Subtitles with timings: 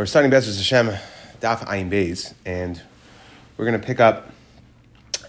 [0.00, 0.98] We're starting Bezos Hashem,
[1.42, 2.80] Daf Ayin Beis, and
[3.58, 4.30] we're going to pick up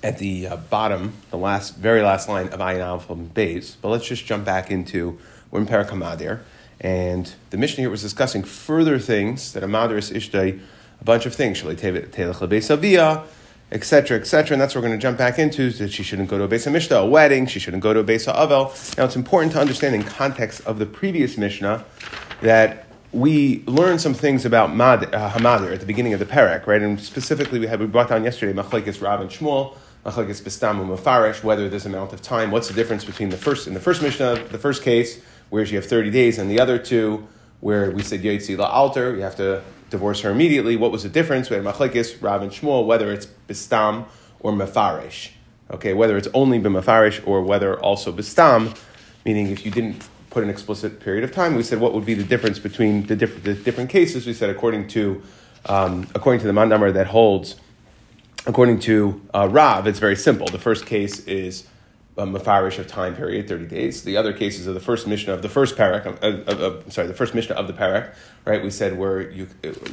[0.02, 3.76] at the uh, bottom, the last, very last line of Ayin Al from Beis.
[3.82, 5.20] But let's just jump back into
[5.52, 6.40] we're in Parakamadir,
[6.80, 10.62] and the Mishnah here was discussing further things that a Madras Ishtay,
[11.02, 13.26] a bunch of things, etc.,
[14.18, 16.46] etc., and that's what we're going to jump back into, that she shouldn't go to
[16.46, 18.98] a Beis Mishnah, a wedding, she shouldn't go to a Beis Avel.
[18.98, 21.84] Now, it's important to understand in context of the previous Mishnah
[22.40, 26.66] that we learned some things about Mad, uh, Hamadir at the beginning of the parak,
[26.66, 26.82] right?
[26.82, 29.76] And specifically, we had we brought down yesterday Machlekes Rav and Shmuel,
[30.06, 32.52] Machlekes Bistam and Mafarish, whether there's amount of time.
[32.52, 35.76] What's the difference between the first in the first Mishnah, the first case, where you
[35.76, 37.28] have 30 days, and the other two,
[37.60, 40.78] where we said Yotzi La Alter, you have to divorce her immediately.
[40.78, 41.50] What was the difference?
[41.50, 44.06] We had Machlekes Rav and Shmuel, whether it's Bistam
[44.40, 45.32] or Mafarish.
[45.70, 48.78] Okay, whether it's only B'Mafarish or whether also Bistam,
[49.26, 51.56] meaning if you didn't put an explicit period of time.
[51.56, 54.26] We said what would be the difference between the, diff- the different cases.
[54.26, 55.22] We said according to
[55.68, 57.56] um, according to the mandamar that holds,
[58.48, 60.48] according to uh, Rav, it's very simple.
[60.48, 61.68] The first case is
[62.18, 64.04] a mafarish of time period, 30 days.
[64.04, 67.36] The other cases are the first mission of the first parak, uh, sorry, the first
[67.36, 68.64] mission of the parak, right?
[68.64, 69.48] We said where you,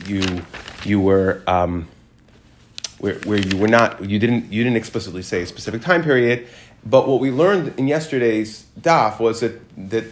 [0.06, 0.42] you,
[0.84, 1.86] you were, um,
[2.98, 6.48] where, where you were not, you didn't, you didn't explicitly say a specific time period,
[6.84, 10.04] but what we learned in yesterday's daf was that, that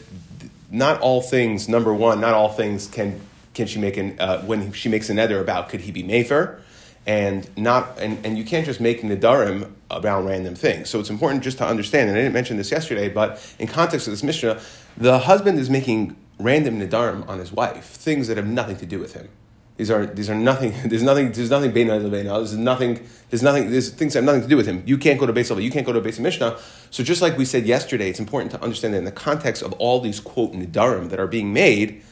[0.70, 3.20] not all things, number one, not all things can,
[3.55, 6.61] can she make an, uh, when she makes an neder about could he be Mefer,
[7.06, 10.91] and not and, and you can't just make nedarim around random things.
[10.91, 14.08] So it's important just to understand, and I didn't mention this yesterday, but in context
[14.08, 14.61] of this Mishnah,
[14.97, 18.98] the husband is making random nedarim on his wife, things that have nothing to do
[18.98, 19.28] with him.
[19.77, 20.74] These are these are nothing.
[20.86, 21.32] There's nothing.
[21.32, 21.72] There's nothing.
[21.72, 23.00] There's nothing.
[23.28, 23.70] There's nothing.
[23.70, 24.83] There's things that have nothing to do with him.
[24.86, 26.58] You can't go to Beis You can't go to Beis Mishnah.
[26.91, 29.72] So just like we said yesterday, it's important to understand that in the context of
[29.74, 32.02] all these quote nidarim that are being made,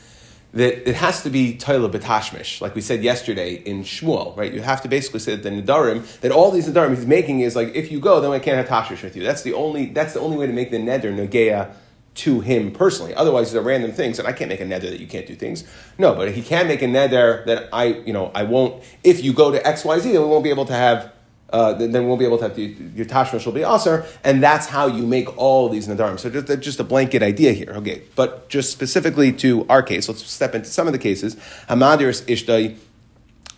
[0.55, 4.53] that it has to be Toila Betashmish, like we said yesterday in Shmuel, right?
[4.53, 7.57] You have to basically say that the Nidarim, that all these Nidarim he's making is
[7.57, 9.25] like, if you go, then I can't have Tashmish with you.
[9.25, 11.75] That's the only, that's the only way to make the Neder Nagea
[12.15, 13.15] to him personally.
[13.15, 15.65] Otherwise, they're random things, and I can't make a neder that you can't do things.
[15.99, 18.83] No, but he can make a neder that I, you know, I won't.
[19.03, 21.13] If you go to X, Y, Z, then we won't be able to have.
[21.51, 24.43] Uh, then, we won't be able to have the, your tashmish will be aser, and
[24.43, 26.19] that's how you make all these nadarim.
[26.19, 28.03] So just, just a blanket idea here, okay?
[28.17, 31.37] But just specifically to our case, let's step into some of the cases.
[31.69, 32.77] Hamadiris ishtay.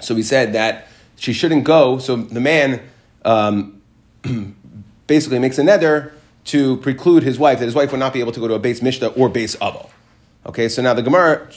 [0.00, 1.96] So we said that she shouldn't go.
[1.96, 2.82] So the man
[3.24, 3.80] um,
[5.06, 6.12] basically makes a neder
[6.46, 8.58] to preclude his wife, that his wife would not be able to go to a
[8.58, 9.90] base Mishnah or base Avo.
[10.46, 11.48] Okay, so now the Gemara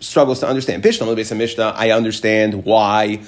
[0.00, 0.82] struggles to understand.
[0.82, 3.22] Bishlam, base Mishnah, I understand why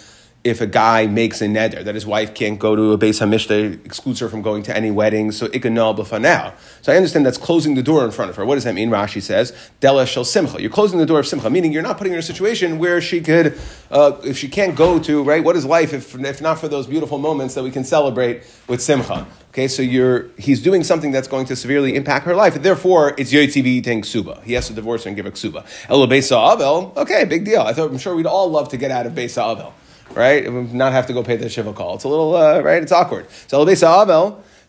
[0.44, 3.84] if a guy makes a neder that his wife can't go to a Beis Hamishta,
[3.86, 6.52] excludes her from going to any weddings, so ikanal b'fanau.
[6.80, 8.44] So I understand that's closing the door in front of her.
[8.44, 8.90] What does that mean?
[8.90, 10.60] Rashi says, Dela shel simcha.
[10.60, 13.00] You're closing the door of simcha, meaning you're not putting her in a situation where
[13.00, 13.56] she could,
[13.92, 16.88] uh, if she can't go to, right, what is life if, if not for those
[16.88, 19.26] beautiful moments that we can celebrate with simcha?
[19.50, 22.54] Okay, so you're, he's doing something that's going to severely impact her life.
[22.54, 24.40] Therefore, it's Yoitzivi eating suba.
[24.44, 25.66] He has to divorce her and give her ksuba.
[25.88, 27.60] Elo Beisa Avel, okay, big deal.
[27.60, 29.72] I thought, I'm sure we'd all love to get out of Beisa Avel
[30.14, 30.50] right?
[30.72, 31.96] Not have to go pay the shiva call.
[31.96, 32.82] It's a little, uh, right?
[32.82, 33.26] It's awkward.
[33.48, 33.64] So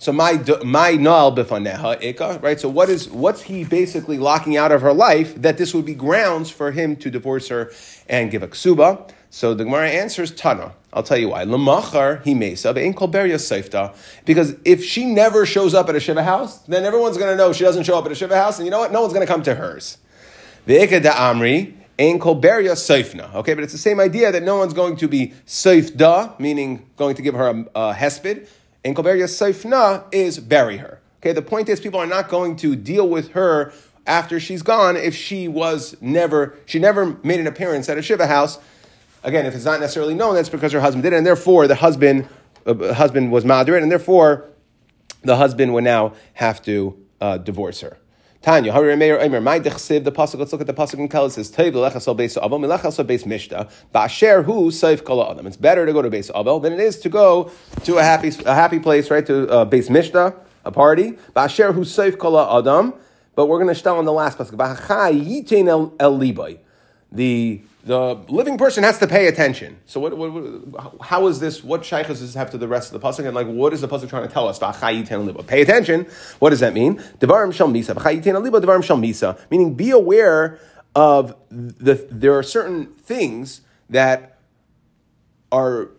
[0.03, 0.33] so my
[0.65, 2.59] my noal bifaneha ika, right?
[2.59, 5.95] So what is what's he basically locking out of her life that this would be
[5.95, 7.71] grounds for him to divorce her
[8.09, 9.09] and give a ksuba?
[9.29, 10.73] So the Gemara answers Tana.
[10.91, 11.45] I'll tell you why.
[11.45, 13.95] Lamachar he mesa seifta.
[14.25, 17.53] Because if she never shows up at a shiva house, then everyone's going to know
[17.53, 18.91] she doesn't show up at a shiva house, and you know what?
[18.91, 19.99] No one's going to come to hers.
[20.65, 23.33] The da amri Ein kol beria seifna.
[23.33, 27.15] Okay, but it's the same idea that no one's going to be seifda, meaning going
[27.15, 28.45] to give her a, a hesped.
[28.83, 30.99] Ein kol beria seifna is bury her.
[31.21, 33.71] Okay, the point is people are not going to deal with her
[34.05, 38.27] after she's gone if she was never, she never made an appearance at a Shiva
[38.27, 38.59] house.
[39.23, 41.75] Again, if it's not necessarily known, that's because her husband did it, and therefore the
[41.75, 42.27] husband,
[42.65, 44.49] uh, husband was moderate, and therefore
[45.21, 47.97] the husband would now have to uh, divorce her.
[48.43, 51.27] Tanya, Hari Meir Omer, my dechsiv, the pasuk, let's look at the pasuk in Kel,
[51.27, 55.47] it says, Teiv l'lechasol beis avel, milechasol beis mishta, ba'asher hu seif kol adam.
[55.47, 57.49] It's better to go to beis avel than it is to go
[57.85, 60.35] to a happy, a happy place, right, to uh, beis mishta,
[60.65, 61.13] a party.
[61.33, 62.93] Ba'asher hu seif kol adam,
[63.33, 64.57] but we're going to start on the last pasuk.
[64.57, 66.59] Ba'achai yitain el, el libay.
[67.13, 69.77] The the living person has to pay attention.
[69.85, 71.63] So what, what, what how is this?
[71.63, 73.25] What shaykhs does this have to the rest of the pasuk?
[73.25, 74.57] And like, what is the pasuk trying to tell us?
[74.57, 76.07] Pay attention.
[76.39, 76.95] What does that mean?
[77.19, 77.93] Devarim shal misa.
[77.93, 79.37] Devarim shal misa.
[79.51, 80.59] Meaning, be aware
[80.95, 82.07] of the.
[82.09, 84.39] There are certain things that
[85.51, 85.89] are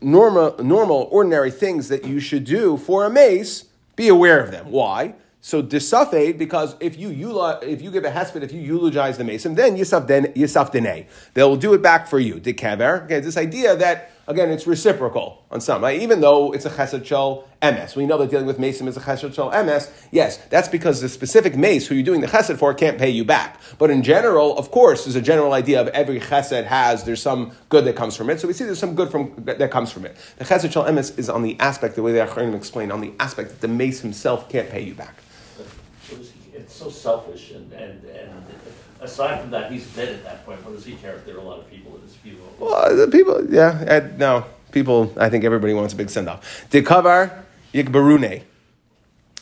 [0.00, 3.64] normal, normal, ordinary things that you should do for a mace.
[3.96, 4.70] Be aware of them.
[4.70, 5.14] Why?
[5.42, 7.10] So disafed because if you
[7.62, 11.06] if you give a hesped, if you eulogize the mason, then yisaf den yisaf dene.
[11.32, 12.34] They will do it back for you.
[12.34, 13.04] Dikaver.
[13.04, 15.98] Okay, this idea that again it's reciprocal on some, right?
[15.98, 19.00] Even though it's a chesed shel ms, we know that dealing with mason is a
[19.00, 19.90] chesed shel ms.
[20.10, 23.24] Yes, that's because the specific mace who you're doing the chesed for can't pay you
[23.24, 23.58] back.
[23.78, 27.52] But in general, of course, there's a general idea of every chesed has there's some
[27.70, 28.40] good that comes from it.
[28.40, 30.18] So we see there's some good from that comes from it.
[30.36, 33.14] The chesed shel ms is on the aspect the way the Acharonim explain on the
[33.18, 35.16] aspect that the mace himself can't pay you back
[36.80, 38.30] so selfish and, and, and
[39.02, 40.64] aside from that, he's dead at that point.
[40.64, 42.48] What does he care if there are a lot of people at his funeral?
[42.58, 46.66] Well, the people, yeah, no, people, I think everybody wants a big send off.
[46.70, 47.44] Dekavar
[47.74, 48.44] yikbarune.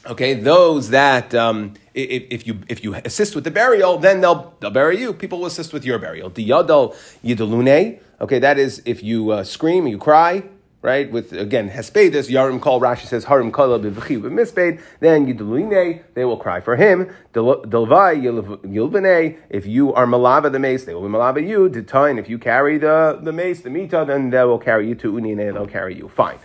[0.07, 4.55] Okay, those that um, if, if, you if you assist with the burial, then they'll
[4.61, 5.13] they'll bury you.
[5.13, 6.31] People will assist with your burial.
[6.31, 8.01] Diyadal yidalune.
[8.21, 10.45] Okay, that is if you uh, scream, you cry
[10.83, 11.11] right?
[11.11, 12.81] With again hespedus, yarim call.
[12.81, 14.81] Rashi says harim kala b'v'chi b'misped.
[15.01, 17.13] Then yiduline, they will cry for him.
[17.33, 19.39] Delvai yilbane.
[19.51, 21.69] If you are malava the mace, they will be malava you.
[21.69, 22.19] Detain.
[22.19, 25.53] If you carry the the mace, the mita, then they will carry you to unine.
[25.53, 26.09] They'll carry you.
[26.09, 26.39] Fine.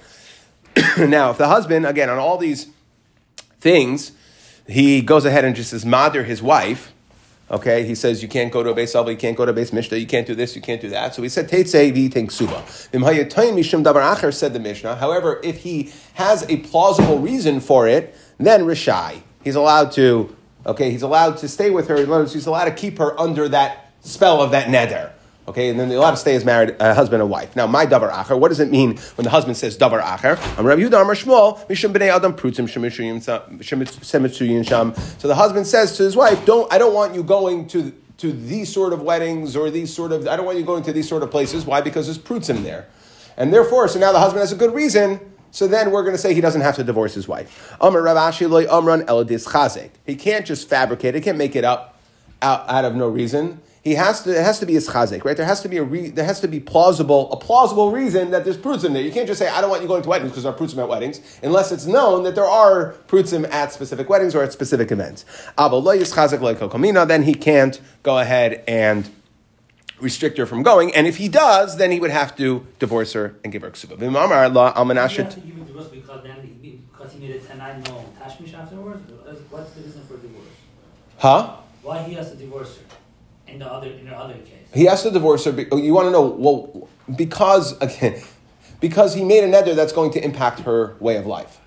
[0.98, 2.68] now, if the husband again on all these
[3.60, 4.12] things,
[4.68, 6.94] he goes ahead and just says mother his wife
[7.52, 9.74] Okay, he says you can't go to a base you can't go to a base
[9.74, 11.14] mishnah, you can't do this, you can't do that.
[11.14, 12.64] So he said Teitzei v'ting suba.
[12.94, 14.96] mishum davar acher said the Mishnah.
[14.96, 19.22] However, if he has a plausible reason for it, then rishai.
[19.44, 20.36] He's allowed to.
[20.66, 21.98] Okay, he's allowed to stay with her.
[22.26, 25.12] He's allowed to keep her under that spell of that neder.
[25.46, 27.54] Okay, and then they're to stay as married uh, husband and wife.
[27.54, 30.38] Now, my davar acher, what does it mean when the husband says davar acher?
[30.58, 32.66] I'm Rabbi Yehuda Amar Shmuel, mishum adam prutzim
[34.66, 34.96] sham.
[35.20, 38.32] So the husband says to his wife, "Don't I don't want you going to to
[38.32, 41.10] these sort of weddings or these sort of I don't want you going to these
[41.10, 41.66] sort of places.
[41.66, 41.82] Why?
[41.82, 42.88] Because there's prutzim there,
[43.36, 45.20] and therefore, so now the husband has a good reason."
[45.52, 47.76] So then we're going to say he doesn't have to divorce his wife.
[47.80, 47.88] He
[50.16, 51.14] can't just fabricate.
[51.14, 52.00] He can't make it up
[52.42, 55.36] out, out of no reason he has to, it has to be his chazek, right?
[55.36, 58.46] There has to be a re, there has to be plausible, a plausible reason that
[58.46, 59.02] there's prutzim there.
[59.02, 60.78] You can't just say, I don't want you going to weddings because there are prutzim
[60.78, 64.90] at weddings, unless it's known that there are prutzim at specific weddings or at specific
[64.90, 65.26] events.
[65.58, 69.10] Then he can't go ahead and
[70.00, 73.36] restrict her from going, and if he does, then he would have to divorce her
[73.44, 73.98] and give her ksuba.
[79.50, 80.48] What's the reason for divorce?
[81.18, 81.58] Huh?
[81.82, 82.84] Why he has to divorce her?
[83.54, 84.68] In the other in the other case.
[84.74, 85.68] He has to divorce her.
[85.72, 86.24] Oh, you want to know?
[86.24, 88.22] Well, because again,
[88.80, 91.60] because he made a neder that's going to impact her way of life.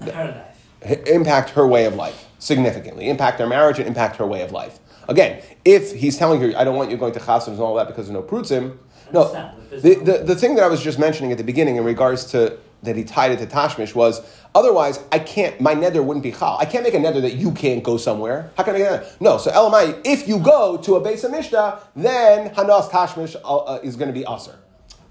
[0.00, 0.44] Her
[0.82, 1.06] life.
[1.06, 3.08] Impact her way of life significantly.
[3.08, 4.80] Impact their marriage and impact her way of life.
[5.08, 7.86] Again, if he's telling her, "I don't want you going to chasams and all that
[7.86, 8.78] because there's no prutzim,"
[9.12, 9.52] no.
[9.70, 12.58] The, the, the thing that I was just mentioning at the beginning in regards to
[12.82, 14.20] that he tied it to Tashmish was
[14.54, 16.58] otherwise I can't my nether wouldn't be chal.
[16.60, 18.50] I can't make a nether that you can't go somewhere.
[18.56, 19.20] How can I get that?
[19.20, 19.38] No.
[19.38, 23.80] So Elamai, if you go to a base of Mishnah, then Hanas Tashmish uh, uh,
[23.82, 24.58] is going to be usher.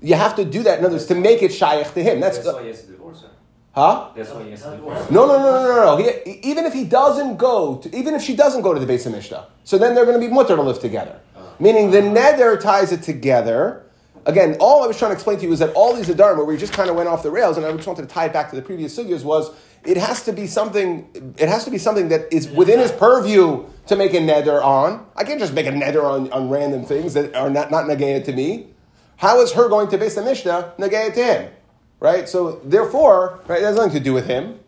[0.01, 2.19] You have to do that in other words to make it shaykh to him.
[2.19, 3.29] That's, That's why he has to divorce her.
[3.73, 4.09] Huh?
[4.15, 6.21] That's why he has to divorce No, no, no, no, no, no.
[6.25, 9.05] He, even if he doesn't go, to, even if she doesn't go to the base
[9.05, 11.19] of Mishnah, so then they're going to be mutter to live together.
[11.35, 13.85] Uh, Meaning the nether ties it together
[14.25, 16.45] Again, all I was trying to explain to you is that all these Adarim, where
[16.45, 18.33] we just kind of went off the rails, and I just wanted to tie it
[18.33, 19.51] back to the previous sugyas, was
[19.83, 21.33] it has to be something.
[21.37, 25.07] It has to be something that is within his purview to make a neder on.
[25.15, 28.33] I can't just make a neder on, on random things that are not not to
[28.33, 28.67] me.
[29.17, 31.51] How is her going to base the Mishnah negated to him?
[31.99, 32.27] Right.
[32.27, 34.59] So therefore, right, it has nothing to do with him.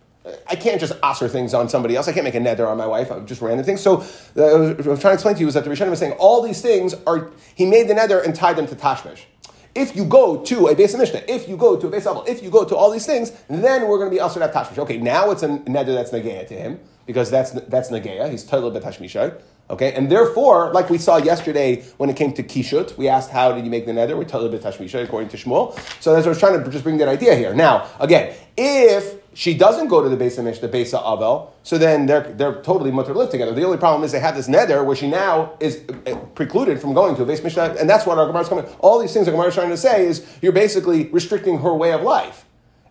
[0.48, 2.08] I can't just osser things on somebody else.
[2.08, 3.12] I can't make a neder on my wife.
[3.12, 3.82] I'm just random things.
[3.82, 6.00] So uh, what I was trying to explain to you is that the Rishonim was
[6.00, 9.26] saying all these things are he made the neder and tied them to tashmish.
[9.76, 12.24] If you go to a base of Mishnah, if you go to a base level,
[12.28, 14.78] if you go to all these things, then we're going to be also have tashmish.
[14.78, 18.30] Okay, now it's a neder that's negaya to him because that's that's negaya.
[18.30, 19.32] He's total betashmishai.
[19.70, 23.52] Okay, and therefore, like we saw yesterday when it came to kishut, we asked how
[23.54, 24.16] did you make the neder?
[24.16, 25.74] We're total betashmishai according to Shmuel.
[26.02, 27.56] So that's what I was trying to just bring that idea here.
[27.56, 31.78] Now, again, if she doesn't go to the base of Mish, the of Avel, so
[31.78, 33.54] then they're, they're totally mutter live together.
[33.54, 36.94] The only problem is they have this nether where she now is uh, precluded from
[36.94, 38.66] going to a base Mishnah, and that's what our Gemara is coming.
[38.80, 41.94] All these things our Gemara is trying to say is you're basically restricting her way
[41.94, 42.46] of life.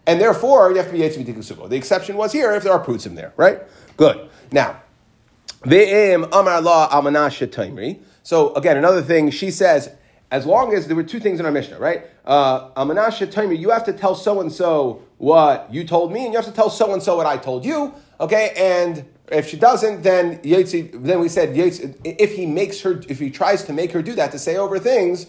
[0.07, 1.69] And therefore, you have to be Yetzvi Tikusubo.
[1.69, 3.63] The exception was here if there are pruts in there, right?
[3.97, 4.29] Good.
[4.51, 4.83] Now,
[5.63, 8.01] Ve'im Amar La Almanasha Taimri.
[8.25, 9.95] So again, another thing, she says,
[10.33, 12.07] as long as there were two things in our Mishnah, right?
[12.25, 16.33] Uh, Almanasha Taimri, you have to tell so and so what you told me, and
[16.33, 17.95] you have to tell so and so what I told you.
[18.19, 23.01] Okay, and if she doesn't, then Yotzi, then we said Yotzi, if he makes her,
[23.09, 25.27] if he tries to make her do that to say over things,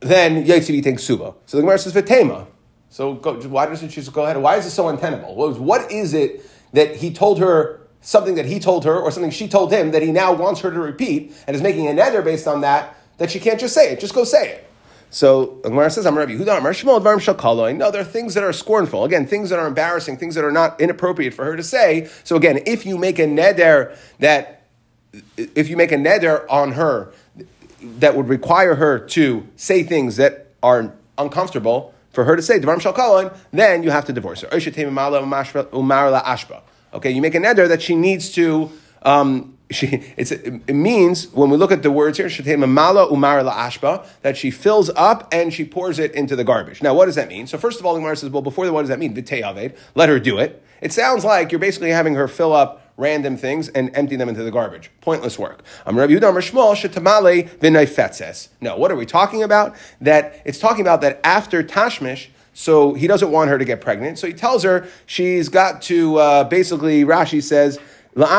[0.00, 1.34] then Yotzi thinks suba.
[1.44, 2.46] So the Gemara says v'tema.
[2.88, 4.38] So go, why doesn't she go ahead?
[4.38, 5.34] Why is it so untenable?
[5.34, 9.48] What is it that he told her something that he told her or something she
[9.48, 12.48] told him that he now wants her to repeat and is making a neder based
[12.48, 14.00] on that, that she can't just say it.
[14.00, 14.69] Just go say it.
[15.10, 18.44] So Gemara says, "I'm Rabbi Yehuda, Amar Shmuel, Dvarim Shakaloin." No, there are things that
[18.44, 19.04] are scornful.
[19.04, 22.08] Again, things that are embarrassing, things that are not inappropriate for her to say.
[22.24, 24.62] So again, if you make a neder that,
[25.36, 27.12] if you make a neder on her
[27.82, 32.80] that would require her to say things that are uncomfortable for her to say Dvarim
[32.80, 34.48] Shakaloin, then you have to divorce her.
[36.92, 38.70] Okay, you make a neder that she needs to.
[39.02, 39.86] Um, she,
[40.16, 44.90] it means when we look at the words here, mamala umar ashba, that she fills
[44.90, 46.82] up and she pours it into the garbage.
[46.82, 47.46] Now, what does that mean?
[47.46, 49.14] So, first of all, Gemara says, well, before the what does that mean?
[49.94, 50.62] Let her do it.
[50.80, 54.42] It sounds like you're basically having her fill up random things and empty them into
[54.42, 54.90] the garbage.
[55.00, 55.62] Pointless work.
[55.86, 55.96] No,
[58.76, 59.76] what are we talking about?
[60.00, 64.18] That it's talking about that after Tashmish, so he doesn't want her to get pregnant.
[64.18, 67.78] So he tells her she's got to uh, basically, Rashi says,
[68.16, 68.34] Zera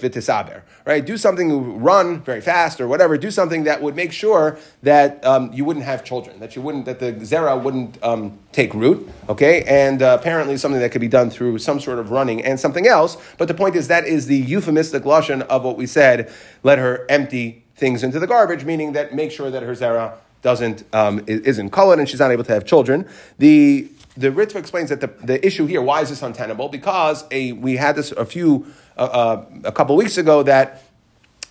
[0.00, 0.62] v'tisaber.
[0.84, 1.04] Right?
[1.04, 3.18] Do something, run very fast or whatever.
[3.18, 6.84] Do something that would make sure that um, you wouldn't have children, that you wouldn't,
[6.84, 9.08] that the zera wouldn't um, take root.
[9.28, 12.60] Okay, and uh, apparently something that could be done through some sort of running and
[12.60, 13.16] something else.
[13.36, 16.32] But the point is that is the euphemistic lashon of what we said.
[16.62, 20.14] Let her empty things into the garbage, meaning that make sure that her zera
[20.46, 22.98] doesn't um, isn't colored and she's not able to have children.
[23.38, 26.68] The the Ritva explains that the, the issue here, why is this untenable?
[26.68, 30.84] Because a we had this a few uh, uh, a couple weeks ago that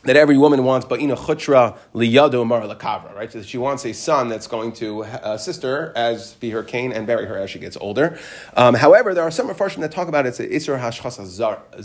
[0.04, 3.30] that every woman wants, but ina chutra liyado mar lakavra, right?
[3.34, 5.02] So she wants a son that's going to
[5.36, 8.18] assist her as be her cane and bury her as she gets older.
[8.56, 11.25] Um, however, there are some Mepharshim that talk about it's a isra hashchasa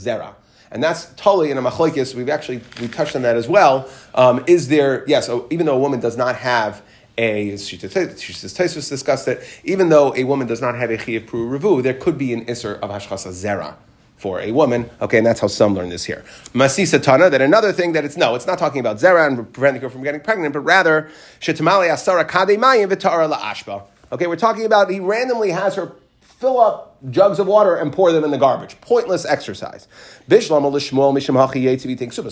[0.06, 0.34] zera.
[0.72, 2.14] And that's totally in a machlokes.
[2.14, 3.88] We've actually we touched on that as well.
[4.14, 5.08] Um, is there yes?
[5.08, 6.82] Yeah, so even though a woman does not have
[7.18, 9.42] a Taisus discussed it.
[9.64, 12.44] Even though a woman does not have a chiyuv pru revu, there could be an
[12.46, 13.74] isser of hashchasa zera
[14.16, 14.88] for a woman.
[15.00, 16.24] Okay, and that's how some learn this here.
[16.52, 19.82] Masisa Tana, that another thing that it's no, it's not talking about zera and preventing
[19.82, 23.82] her from getting pregnant, but rather shetamali asara kade mayim v'tara ashba.
[24.12, 28.12] Okay, we're talking about he randomly has her fill up jugs of water and pour
[28.12, 28.80] them in the garbage.
[28.80, 29.86] Pointless exercise.
[30.28, 30.60] So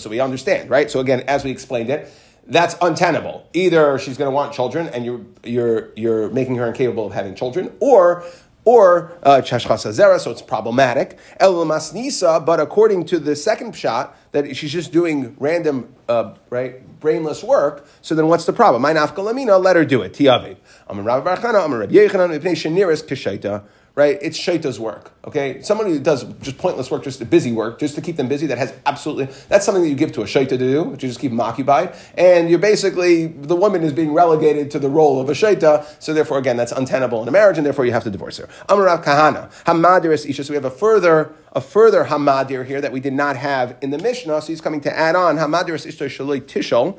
[0.09, 0.91] we understand, right?
[0.91, 2.11] So again, as we explained it,
[2.49, 3.47] that's untenable.
[3.53, 7.35] Either she's going to want children and you're, you're, you're making her incapable of having
[7.35, 8.23] children, or
[8.65, 11.17] or chashchasa uh, so it's problematic.
[11.39, 16.99] El masnisa, but according to the second shot, that she's just doing random, uh, right,
[16.99, 17.87] brainless work.
[18.01, 18.81] So then, what's the problem?
[18.81, 20.13] My nafkalamina, let her do it.
[20.13, 20.57] Tiaviv.
[20.87, 21.63] I'm a Rabbi Barchana.
[21.63, 22.37] I'm a Rabbi Yechanan.
[22.37, 23.63] Ibnei Sheniris kishaita
[23.99, 24.17] right?
[24.21, 25.61] It's shaita's work, okay?
[25.61, 28.57] Somebody who does just pointless work, just busy work, just to keep them busy, that
[28.57, 31.19] has absolutely, that's something that you give to a shaita to do, which you just
[31.19, 31.93] keep them occupied.
[32.17, 36.13] And you're basically, the woman is being relegated to the role of a shaita, so
[36.13, 38.47] therefore, again, that's untenable in a marriage, and therefore you have to divorce her.
[38.69, 43.01] Amarav Kahana, Hamadiris Isha, so we have a further, a further Hamadir here that we
[43.01, 46.39] did not have in the Mishnah, so he's coming to add on, Hamadiris Isha Shaloi
[46.39, 46.97] Tishol,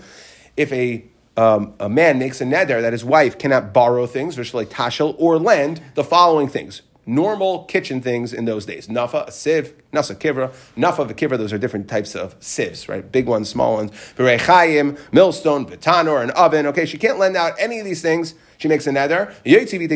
[0.55, 4.69] if a um, a man makes a neder that his wife cannot borrow things, like
[4.69, 6.83] tashel, or lend the following things.
[7.07, 8.87] Normal kitchen things in those days.
[8.87, 13.11] Nafa, a sieve, nasa kivra, nafa, kivra, those are different types of sieves, right?
[13.11, 13.91] Big ones, small ones.
[14.17, 16.67] Chayim, millstone, vitanor, an oven.
[16.67, 18.35] Okay, she can't lend out any of these things.
[18.59, 19.33] She makes a neder.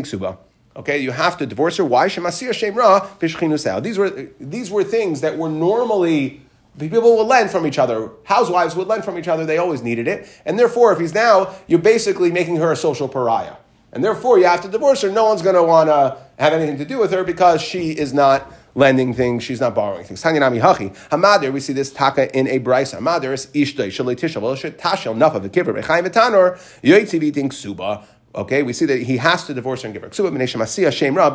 [0.06, 0.38] suba.
[0.76, 1.84] Okay, you have to divorce her.
[1.84, 2.08] Why?
[2.08, 6.44] These were these were things that were normally
[6.78, 8.10] People would lend from each other.
[8.24, 9.46] Housewives would lend from each other.
[9.46, 10.28] They always needed it.
[10.44, 13.54] And therefore, if he's now, you're basically making her a social pariah.
[13.94, 15.10] And therefore, you have to divorce her.
[15.10, 18.12] No one's going to want to have anything to do with her because she is
[18.12, 20.20] not lending things, she's not borrowing things.
[20.20, 20.92] Tanyanami hachi.
[21.10, 22.98] Hamadir, we see this taka in a brisa.
[22.98, 28.04] Hamadir is ishtay shalei tisha tashel nafa v'kivra b'chaim v'tanor yoytziv eating suba.
[28.34, 30.92] Okay, we see that he has to divorce her and give her ksuba b'nei shemasiya
[30.92, 31.30] shem ra.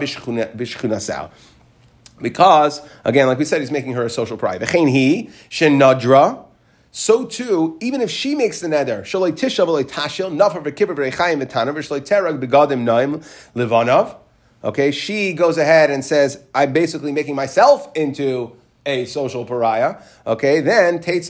[2.22, 4.62] Because, again, like we said, he's making her a social pride.
[4.62, 6.44] he, shenadra,
[6.92, 11.44] so too, even if she makes the neder, shaloi tisha v'loi tashil, nafar v'kibbur v'reichayim
[11.44, 13.24] v'tanav, v'shaloi terag begadim naim
[13.56, 14.16] livanav,
[14.64, 18.56] okay, she goes ahead and says, I'm basically making myself into
[18.86, 21.30] a social pariah, okay, then Tate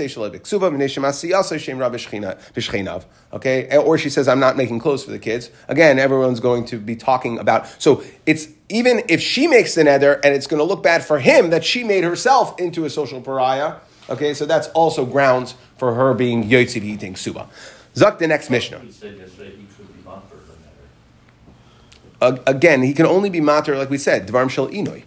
[3.33, 5.51] okay, or she says, I'm not making clothes for the kids.
[5.67, 10.21] Again, everyone's going to be talking about, so it's even if she makes the neder
[10.23, 13.19] and it's going to look bad for him that she made herself into a social
[13.19, 13.75] pariah,
[14.09, 17.47] okay, so that's also grounds for her being yotziv eating suba.
[17.95, 18.81] Zuck the next Mishnah.
[22.21, 25.03] Again, he can only be mater, like we said, dvarm shel inoi.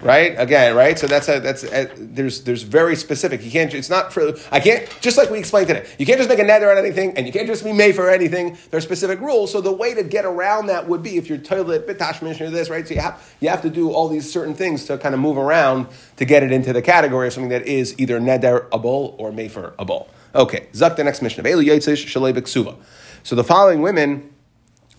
[0.00, 0.34] Right?
[0.38, 0.98] Again, right?
[0.98, 3.44] So that's a, that's a, there's there's very specific.
[3.44, 3.72] You can't.
[3.74, 4.34] It's not for.
[4.50, 4.88] I can't.
[5.00, 7.32] Just like we explained today, you can't just make a nether on anything, and you
[7.32, 8.58] can't just be made for anything.
[8.70, 9.52] There's specific rules.
[9.52, 12.50] So the way to get around that would be if you're toilet bitash mission, or
[12.50, 12.86] this, right?
[12.86, 15.38] So you have you have to do all these certain things to kind of move
[15.38, 19.30] around to get it into the category of something that is either neder abol or
[19.32, 20.08] mefer abol.
[20.34, 21.44] Okay, zak the next mission.
[21.44, 22.76] Of ayyatis shaleviksuva
[23.22, 24.32] so the following women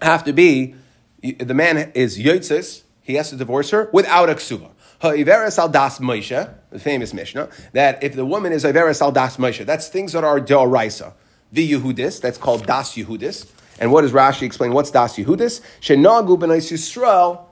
[0.02, 0.76] have to be
[1.22, 2.84] the man is yotzis.
[3.10, 4.70] He has to divorce her without a ksuba.
[5.02, 9.38] Ha'iveres al das Moshe, the famous Mishnah, that if the woman is Ha'iveres al das
[9.38, 11.14] Moshe, that's things that are deoraisa.
[11.52, 13.50] The Yehudis, that's called das Yehudis.
[13.80, 14.74] And what does Rashi explain?
[14.74, 15.62] What's das Yehudis?
[15.82, 17.46] Shenagu b'nais Yisrael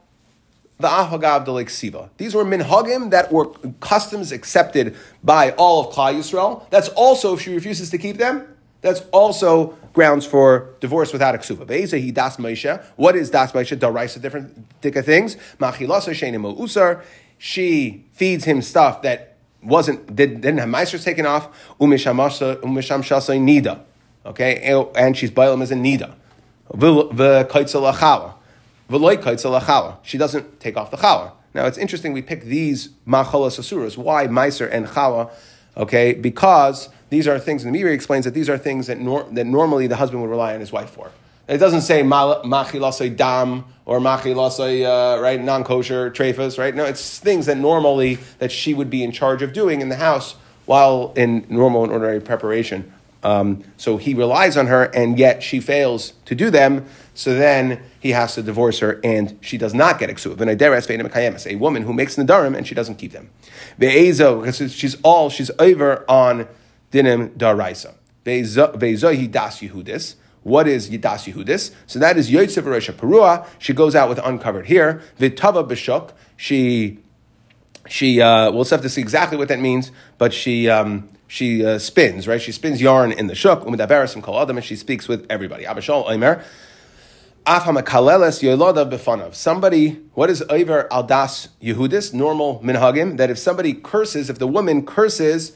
[0.78, 2.12] the ahagav de siva.
[2.18, 3.48] These were minhagim that were
[3.80, 6.70] customs accepted by all of Klal Yisrael.
[6.70, 11.40] That's also, if she refuses to keep them, that's also grounds for divorce without a
[11.40, 11.68] ksuba.
[12.00, 12.84] he das Moshe.
[12.98, 13.76] What is das Moshe?
[13.76, 15.36] Daraisa, different of things.
[15.60, 17.04] Machilasa shenim usar
[17.40, 21.50] she feeds him stuff that wasn't did, not have meisters taken off.
[21.80, 22.20] Umisham
[23.10, 23.82] shasay nida,
[24.24, 24.62] okay,
[24.96, 26.14] and she's bailam as a nida.
[30.04, 31.32] She doesn't take off the chala.
[31.56, 33.98] Now it's interesting we pick these machalas asuras.
[33.98, 35.32] Why meiser and chala?
[35.78, 37.64] Okay, because these are things.
[37.64, 40.30] And the Meiri explains that these are things that nor, that normally the husband would
[40.30, 41.12] rely on his wife for.
[41.48, 46.76] It doesn't say machilasay dam or machilasay uh, right non kosher trefas right.
[46.76, 49.96] No, it's things that normally that she would be in charge of doing in the
[49.96, 52.92] house while in normal and ordinary preparation.
[53.24, 56.86] Um, so he relies on her, and yet she fails to do them.
[57.18, 60.40] So then he has to divorce her, and she does not get exuv.
[61.48, 63.32] A woman who makes nadarim and she doesn't keep them.
[63.80, 66.48] Because she's all she's over on
[66.92, 67.96] dinim daraisa.
[68.24, 70.16] Ve'zohi das yehudis.
[70.44, 71.74] What is Yidas Yehudis?
[71.88, 73.46] So that is Yotzev Rosh Perua.
[73.60, 75.02] She goes out with uncovered here.
[75.20, 76.12] Vitava Bishuk.
[76.38, 77.00] She,
[77.90, 81.80] she, uh, we'll have to see exactly what that means, but she, um, she uh,
[81.80, 82.42] spins, right?
[82.42, 85.66] She spins yarn in the shuk, umidaberes and kol adam, and she speaks with everybody.
[85.66, 86.42] Abishol Omer.
[89.32, 92.14] Somebody, what is Iver Aldas Yehudis?
[92.14, 95.54] Normal minhagim, that if somebody curses, if the woman curses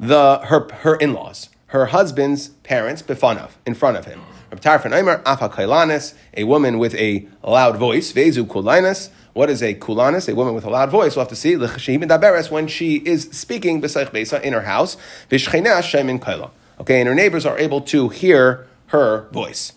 [0.00, 4.22] the her her in-laws, her husband's parents befanav, in front of him.
[4.50, 9.10] A woman with a loud voice, vezu kulainas.
[9.34, 10.30] What is a kulanis?
[10.30, 11.16] A woman with a loud voice.
[11.16, 14.96] We'll have to see when she is speaking in her house.
[16.80, 19.74] Okay, and her neighbors are able to hear her voice.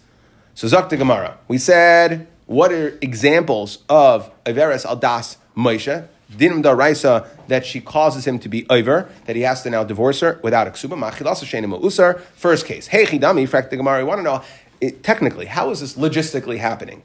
[0.60, 6.06] So Zakta Gemara, we said what are examples of Averes Aldas Moshe?
[6.34, 10.19] dinim daraisa that she causes him to be over, that he has to now divorce
[10.19, 11.00] her without a ksuba.
[11.00, 12.19] Machilasa shenim usar.
[12.36, 12.88] First case.
[12.88, 14.06] Hey chidami, frak the Gemara.
[14.06, 14.43] want to know
[14.82, 17.04] it, technically how is this logistically happening?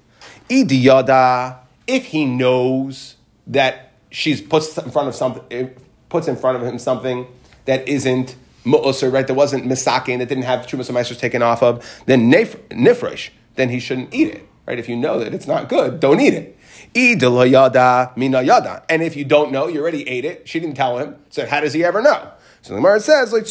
[0.50, 1.58] Idiyada.
[1.86, 3.14] If he knows
[3.46, 5.68] that she's puts in front of something, eh,
[6.08, 7.28] puts in front of him something
[7.66, 9.28] that isn't mu'usar, right?
[9.28, 13.80] That wasn't misakin, that didn't have chumas and taken off of, then nifresh, then he
[13.80, 14.78] shouldn't eat it, right?
[14.78, 16.58] If you know that it's not good, don't eat it.
[16.94, 20.48] And if you don't know, you already ate it.
[20.48, 21.16] She didn't tell him.
[21.30, 22.30] So how does he ever know?
[22.62, 23.46] So the Gemara says, like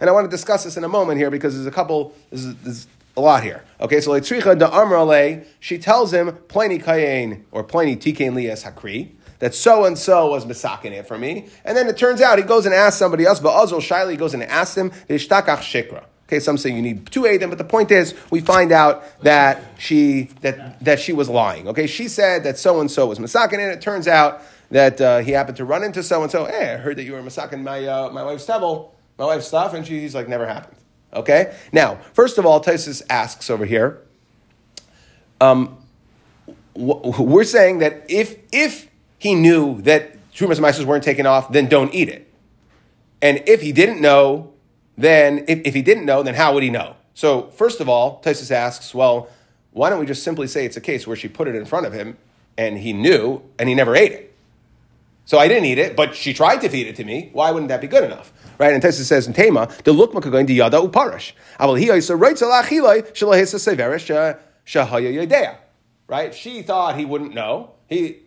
[0.00, 2.54] and I want to discuss this in a moment here because there's a couple, there's,
[2.56, 3.64] there's a lot here.
[3.80, 8.64] Okay, so like tzricha da amrale, she tells him, pliny kayin, or pliny tikain lias
[8.64, 11.48] hakri, that so and so was misakin it for me.
[11.64, 14.34] And then it turns out he goes and asks somebody else, but Azul Shaili goes
[14.34, 16.04] and asks him, shikra.
[16.32, 19.62] Okay, some say you need two Adam, but the point is, we find out that
[19.76, 21.68] she that that she was lying.
[21.68, 24.40] Okay, she said that so and so was masakin, and it turns out
[24.70, 26.46] that uh, he happened to run into so and so.
[26.46, 29.74] Hey, I heard that you were masakin my uh, my wife's table, my wife's stuff,
[29.74, 30.78] and she's like, never happened.
[31.12, 34.00] Okay, now first of all, Tysus asks over here.
[35.38, 35.84] Um,
[36.74, 41.92] we're saying that if if he knew that trumas and weren't taken off, then don't
[41.92, 42.32] eat it.
[43.20, 44.51] And if he didn't know
[44.96, 46.96] then if, if he didn't know, then how would he know?
[47.14, 49.28] So, first of all, Tysus asks, well,
[49.72, 51.86] why don't we just simply say it's a case where she put it in front
[51.86, 52.18] of him
[52.56, 54.36] and he knew and he never ate it?
[55.24, 57.30] So I didn't eat it, but she tried to feed it to me.
[57.32, 58.32] Why wouldn't that be good enough?
[58.58, 58.74] Right?
[58.74, 61.32] And Tysus says in Tema, the lukma going to yada uparish.
[66.06, 66.34] Right?
[66.34, 67.70] She thought he wouldn't know.
[67.88, 68.18] He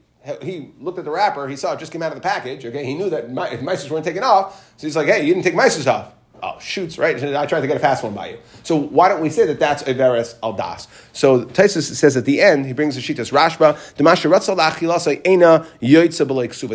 [0.42, 2.66] he looked at the wrapper, he saw it just came out of the package.
[2.66, 5.54] Okay, he knew that mice weren't taken off, so he's like, "Hey, you didn't take
[5.54, 6.14] mice off."
[6.46, 7.22] Oh, shoots, right?
[7.22, 8.38] I tried to get a fast one by you.
[8.64, 10.88] So why don't we say that that's Averis al Das?
[11.14, 13.96] So Taisus says at the end, he brings the Shitas Rashba,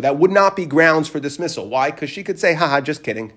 [0.01, 1.69] That would not be grounds for dismissal.
[1.69, 1.91] Why?
[1.91, 3.33] Because she could say, haha, just kidding.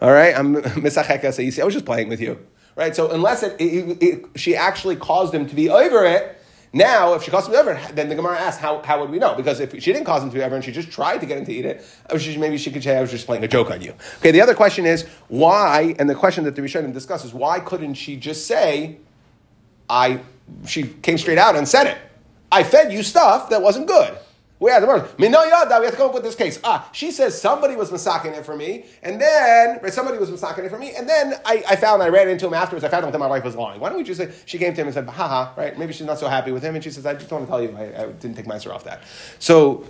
[0.00, 0.36] All right?
[0.36, 2.38] I'm Misacheka, so you see, I was just playing with you.
[2.76, 2.94] Right?
[2.94, 6.40] So unless it, it, it, she actually caused him to be over it,
[6.76, 9.18] Now, if she caused him to ever, then the Gemara asks, how, how would we
[9.18, 9.34] know?
[9.34, 11.46] Because if she didn't cause him to ever and she just tried to get him
[11.46, 11.82] to eat it,
[12.38, 13.94] maybe she could say, I was just playing a joke on you.
[14.18, 17.60] Okay, the other question is, why, and the question that the Rishonim discuss is, why
[17.60, 18.98] couldn't she just say,
[19.88, 20.20] I,
[20.66, 21.96] she came straight out and said it.
[22.52, 24.18] I fed you stuff that wasn't good.
[24.58, 25.06] We had the word.
[25.18, 26.58] We have to come up with this case.
[26.64, 30.64] Ah, she says somebody was masaking it for me, and then right, somebody was masaking
[30.64, 32.82] it for me, and then I, I found I ran into him afterwards.
[32.82, 33.80] I found out that my wife was lying.
[33.80, 35.78] Why don't we just say she came to him and said, haha, right?
[35.78, 37.62] Maybe she's not so happy with him, and she says, I just want to tell
[37.62, 39.02] you, I, I didn't take my answer off that.
[39.38, 39.84] So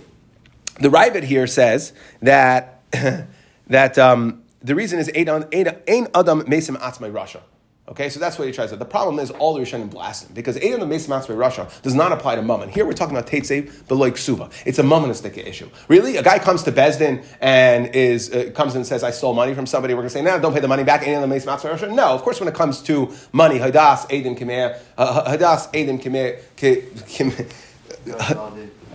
[0.81, 2.81] the Raavad here says that
[3.67, 7.41] that um, the reason is ein adam mesim atzmai Russia.
[7.89, 8.75] Okay, so that's what he tries to.
[8.75, 11.95] The problem is all the Rishonim blast him because Eidan the Mason Matzvei Russia does
[11.95, 12.67] not apply to Mammon.
[12.67, 14.49] Here we're talking about Teitze Beloik Suva.
[14.65, 15.69] It's a Mammonistic issue.
[15.87, 19.53] Really, a guy comes to Besdin and is uh, comes and says, "I stole money
[19.53, 21.49] from somebody." We're going to say, "No, don't pay the money back." Eidan the Mason
[21.49, 21.87] Matzvei Russia.
[21.87, 26.41] No, of course, when it comes to money, Hadas Eidim Kimer, uh, Hadas Eidim Kimer.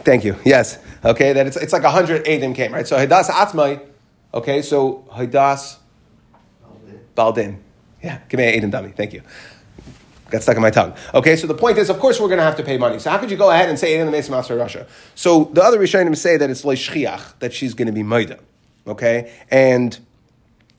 [0.05, 0.37] Thank you.
[0.45, 0.79] Yes.
[1.03, 2.87] Okay, that it's, it's like hundred Eidim came right.
[2.87, 3.81] So Hadas Atzmai.
[4.35, 5.79] Okay, so Hadas
[7.15, 7.72] Baldin.
[8.03, 8.91] Yeah, give me an Aiden dummy.
[8.91, 9.23] Thank you.
[10.31, 10.95] Got stuck in my tongue.
[11.13, 12.99] Okay, so the point is, of course, we're going to have to pay money.
[12.99, 14.87] So how could you go ahead and say Aiden the Mason Master Russia?
[15.15, 18.39] So the other Rishonim say that it's Leishchiach, that she's going to be Maida.
[18.87, 19.99] Okay, and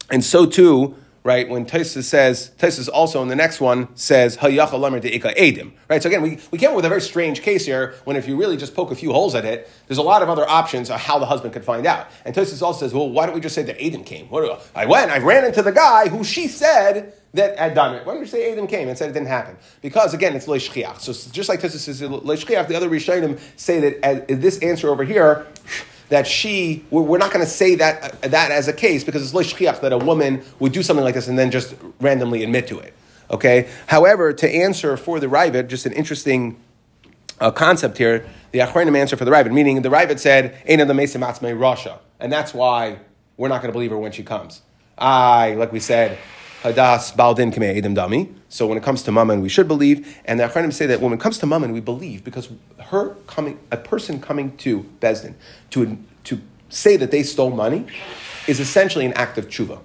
[0.10, 1.48] and so too right?
[1.48, 6.04] When Taisus says, Taisus also in the next one says, Hayacha lamer de'ika edim, right?
[6.04, 8.36] So again, we, we came up with a very strange case here when if you
[8.36, 11.00] really just poke a few holes at it, there's a lot of other options of
[11.00, 12.08] how the husband could find out.
[12.26, 14.28] And Taisus also says, well, why don't we just say that Adam came?
[14.28, 18.06] What, I went, I ran into the guy who she said that had done it.
[18.06, 19.58] Why don't you say Adam came and said it didn't happen?
[19.82, 21.00] Because again, it's leishchiach.
[21.00, 25.04] So just like Taisus says leishchiach, the other Rishonim say that uh, this answer over
[25.04, 25.48] here,
[26.14, 29.82] that she, we're not going to say that, that as a case because it's loishchiach
[29.82, 32.94] that a woman would do something like this and then just randomly admit to it.
[33.32, 33.68] Okay?
[33.88, 36.62] However, to answer for the Raavad, just an interesting
[37.40, 40.94] uh, concept here, the Achronim answer for the Raavad, meaning the Raavad said, Ein the
[40.94, 41.98] Mesa Matzmei Rasha.
[42.20, 43.00] And that's why
[43.36, 44.62] we're not going to believe her when she comes.
[45.00, 46.20] I, like we said,
[46.64, 48.34] Hadas Baldin Dami.
[48.48, 50.18] So when it comes to Mammon, we should believe.
[50.24, 52.50] And the Achronim say that when it comes to Mammon, we believe because
[52.80, 55.34] her coming, a person coming to Bezdin
[55.72, 57.86] to, to say that they stole money
[58.48, 59.80] is essentially an act of tshuva.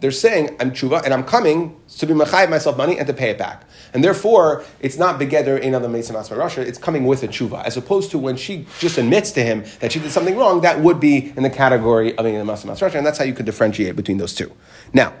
[0.00, 3.30] They're saying, I'm tshuva, and I'm coming to be machayev myself money and to pay
[3.30, 3.62] it back.
[3.94, 7.62] And therefore, it's not begeder in other Mesa Masma Russia, it's coming with a tshuva.
[7.64, 10.80] As opposed to when she just admits to him that she did something wrong, that
[10.80, 13.94] would be in the category of in Masma Russia, and that's how you could differentiate
[13.94, 14.50] between those two.
[14.92, 15.12] Now,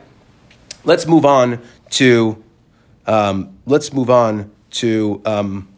[0.84, 2.42] let's move on to
[3.06, 5.68] um, let's move on to um,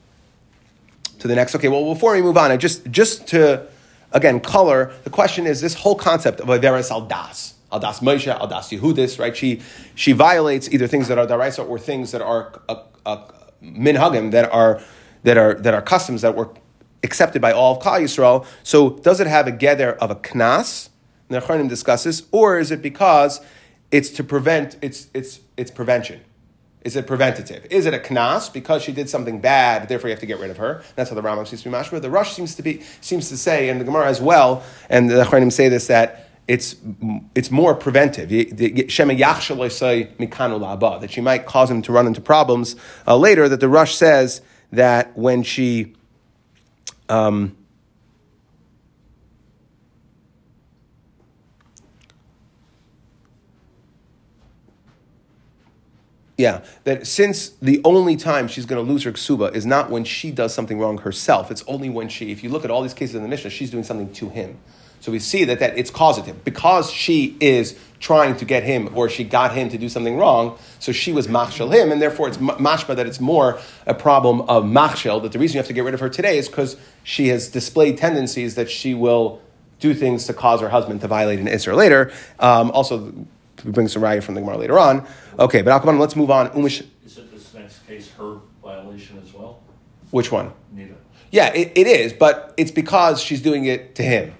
[1.19, 1.55] to the next.
[1.55, 3.67] Okay, well, before we move on, I just just to
[4.13, 7.55] again color the question is this whole concept of Averis al das.
[7.73, 9.37] Al das Moshe, al das Yehudis, right?
[9.37, 9.61] She
[9.95, 13.27] she violates either things that are daraisa or things that are uh, uh,
[13.63, 14.81] minhagim that are
[15.25, 16.51] that are that are customs that were
[17.03, 18.47] accepted by all of Klal Yisrael.
[18.63, 20.91] So does it have a gather of a knas?
[21.29, 23.41] The Achronim discusses, or is it because
[23.91, 26.21] it's to prevent it's it's it's prevention?
[26.83, 27.67] Is it preventative?
[27.71, 30.51] Is it a knas because she did something bad, therefore you have to get rid
[30.51, 30.83] of her?
[30.97, 32.03] That's how the Rambam seems to be mashma.
[32.03, 35.25] The Rush seems to be seems to say, and the Gemara as well, and the
[35.25, 36.77] Achronim say this that it's
[37.35, 38.29] it's more preventive.
[38.29, 38.91] That
[41.11, 43.49] she might cause him to run into problems uh, later.
[43.49, 45.95] That the Rush says that when she
[47.09, 47.57] um,
[56.37, 60.03] Yeah, that since the only time she's going to lose her ksuba is not when
[60.03, 61.51] she does something wrong herself.
[61.51, 63.71] It's only when she, if you look at all these cases in the Mishnah, she's
[63.71, 64.59] doing something to him.
[64.99, 66.45] So we see that, that it's causative.
[66.45, 70.59] Because she is trying to get him or she got him to do something wrong,
[70.79, 74.67] so she was machshel him, and therefore it's mashma that it's more a problem of
[74.67, 77.29] machshel, that the reason you have to get rid of her today is because she
[77.29, 79.41] has displayed tendencies that she will
[79.79, 82.11] do things to cause her husband to violate an Isra later.
[82.39, 83.13] Um, also,
[83.65, 85.07] we bring some raya from the Gemara later on.
[85.39, 86.49] Okay, but Alkaman, let's move on.
[86.51, 86.87] Umish.
[87.05, 89.61] Is it this next case her violation as well?
[90.11, 90.53] Which one?
[90.73, 90.95] Neither.
[91.31, 94.35] Yeah, it, it is, but it's because she's doing it to him.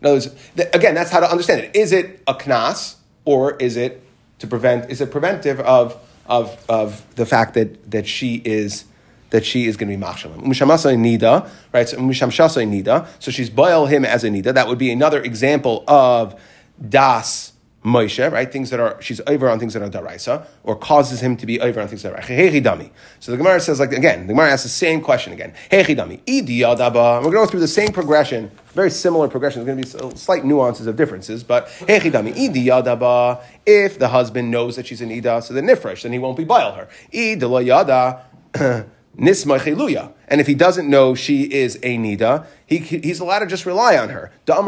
[0.00, 1.76] In other words, th- again, that's how to understand it.
[1.76, 4.02] Is it a knas or is it
[4.38, 4.90] to prevent?
[4.90, 8.86] Is it preventive of of of the fact that that she is
[9.30, 10.42] that she is going to be machshalim.
[10.42, 11.88] Umshamasa nida, right?
[11.88, 13.06] So umshamshasa nida.
[13.18, 14.54] So she's boil him as a nida.
[14.54, 16.40] That would be another example of
[16.88, 17.49] das
[17.84, 18.52] Moshe, right?
[18.52, 21.58] Things that are she's over on things that are daraisa, or causes him to be
[21.60, 22.90] over on things that are hechidami.
[23.20, 25.54] So the Gemara says like again, the Gemara asks the same question again.
[25.70, 27.24] Hechidami, idiyadaba.
[27.24, 29.64] We're going to go through the same progression, very similar progression.
[29.64, 33.42] There's going to be slight nuances of differences, but hechidami, idiyadaba.
[33.64, 36.44] If the husband knows that she's an ida, so the nifresh, then he won't be
[36.44, 36.88] bile her.
[37.12, 38.24] Idilayada.
[39.16, 40.12] nismachiluya.
[40.28, 43.96] And if he doesn't know she is a nida, he, he's allowed to just rely
[43.96, 44.32] on her.
[44.48, 44.58] Uh,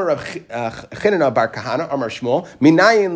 [1.31, 3.13] bar Kahana, Amar minayin.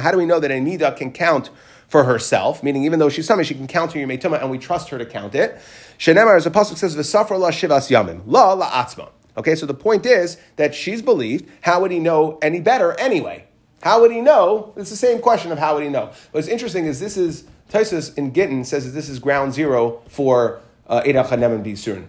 [0.00, 1.50] How do we know that a nida can count
[1.88, 2.62] for herself?
[2.62, 4.98] Meaning, even though she's somebody, she can count her yemei tumah, and we trust her
[4.98, 5.60] to count it.
[5.98, 7.02] Shenemar, as the pasuk says, la
[7.50, 9.10] shivas yamim, la la atzma.
[9.36, 11.48] Okay, so the point is that she's believed.
[11.62, 13.46] How would he know any better anyway?
[13.82, 14.74] How would he know?
[14.76, 16.12] It's the same question of how would he know.
[16.32, 20.60] What's interesting is this is Taisus in Gittin says that this is ground zero for
[20.90, 22.06] Edah Chanem and Bisurin.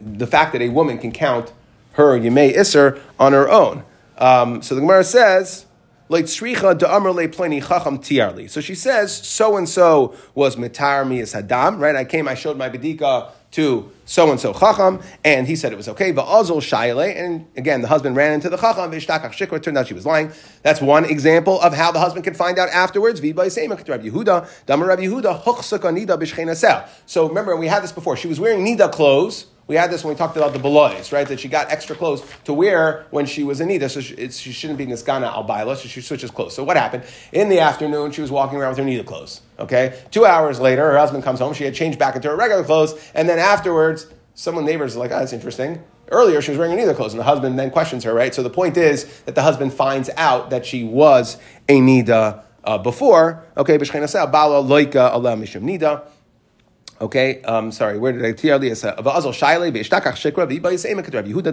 [0.00, 1.52] The fact that a woman can count
[1.92, 3.82] her Yemei Isser on her own.
[4.18, 5.66] Um, so the Gemara says.
[6.12, 6.54] So she
[8.74, 11.94] says, so and so was mitar mi hadam, right?
[11.94, 15.76] I came, I showed my bedika to so and so chacham, and he said it
[15.76, 16.12] was okay.
[16.12, 18.90] Va'azol shayle, and again, the husband ran into the chacham.
[18.90, 19.62] V'ishtakach shikra.
[19.62, 20.32] Turned out she was lying.
[20.64, 23.20] That's one example of how the husband can find out afterwards.
[23.20, 26.88] V'bay seima Rabbi Yehuda, damar Rabbi Yehuda, huchsaka.
[27.06, 28.16] So remember, we had this before.
[28.16, 29.46] She was wearing nida clothes.
[29.70, 31.28] We had this when we talked about the belois, right?
[31.28, 34.50] That she got extra clothes to wear when she was in Nida, so she, she
[34.50, 36.56] shouldn't be Niskana al so she switches clothes.
[36.56, 37.04] So what happened?
[37.30, 39.42] In the afternoon, she was walking around with her Nida clothes.
[39.60, 40.02] Okay?
[40.10, 43.00] Two hours later, her husband comes home, she had changed back into her regular clothes,
[43.14, 45.80] and then afterwards, someone neighbors are like, oh, that's interesting.
[46.08, 48.34] Earlier, she was wearing Nida clothes, and the husband then questions her, right?
[48.34, 51.36] So the point is that the husband finds out that she was
[51.68, 53.44] a Nida uh, before.
[53.56, 53.76] Okay,
[54.32, 55.14] Bala Loika
[55.62, 56.02] Nida.
[57.00, 58.60] Okay, um, sorry, where did I v'yiba
[60.60, 61.50] yisema k'drav Yehuda.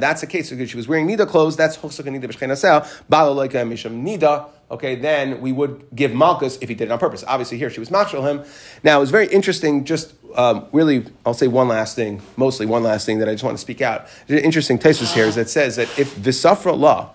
[0.00, 1.56] That's the case because she was wearing nida clothes.
[1.56, 3.02] That's hochsuka nida b'shchenaseh.
[3.08, 4.46] Bala loika misham nida.
[4.70, 7.22] Okay, then we would give malchus if he did it on purpose.
[7.26, 8.42] Obviously, here she was machshel him.
[8.82, 9.84] Now it was very interesting.
[9.84, 12.22] Just um, really, I'll say one last thing.
[12.36, 14.06] Mostly one last thing that I just want to speak out.
[14.28, 17.10] An interesting tesis here is that says that if visafra law,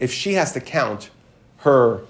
[0.00, 1.10] if she has to count
[1.58, 2.00] her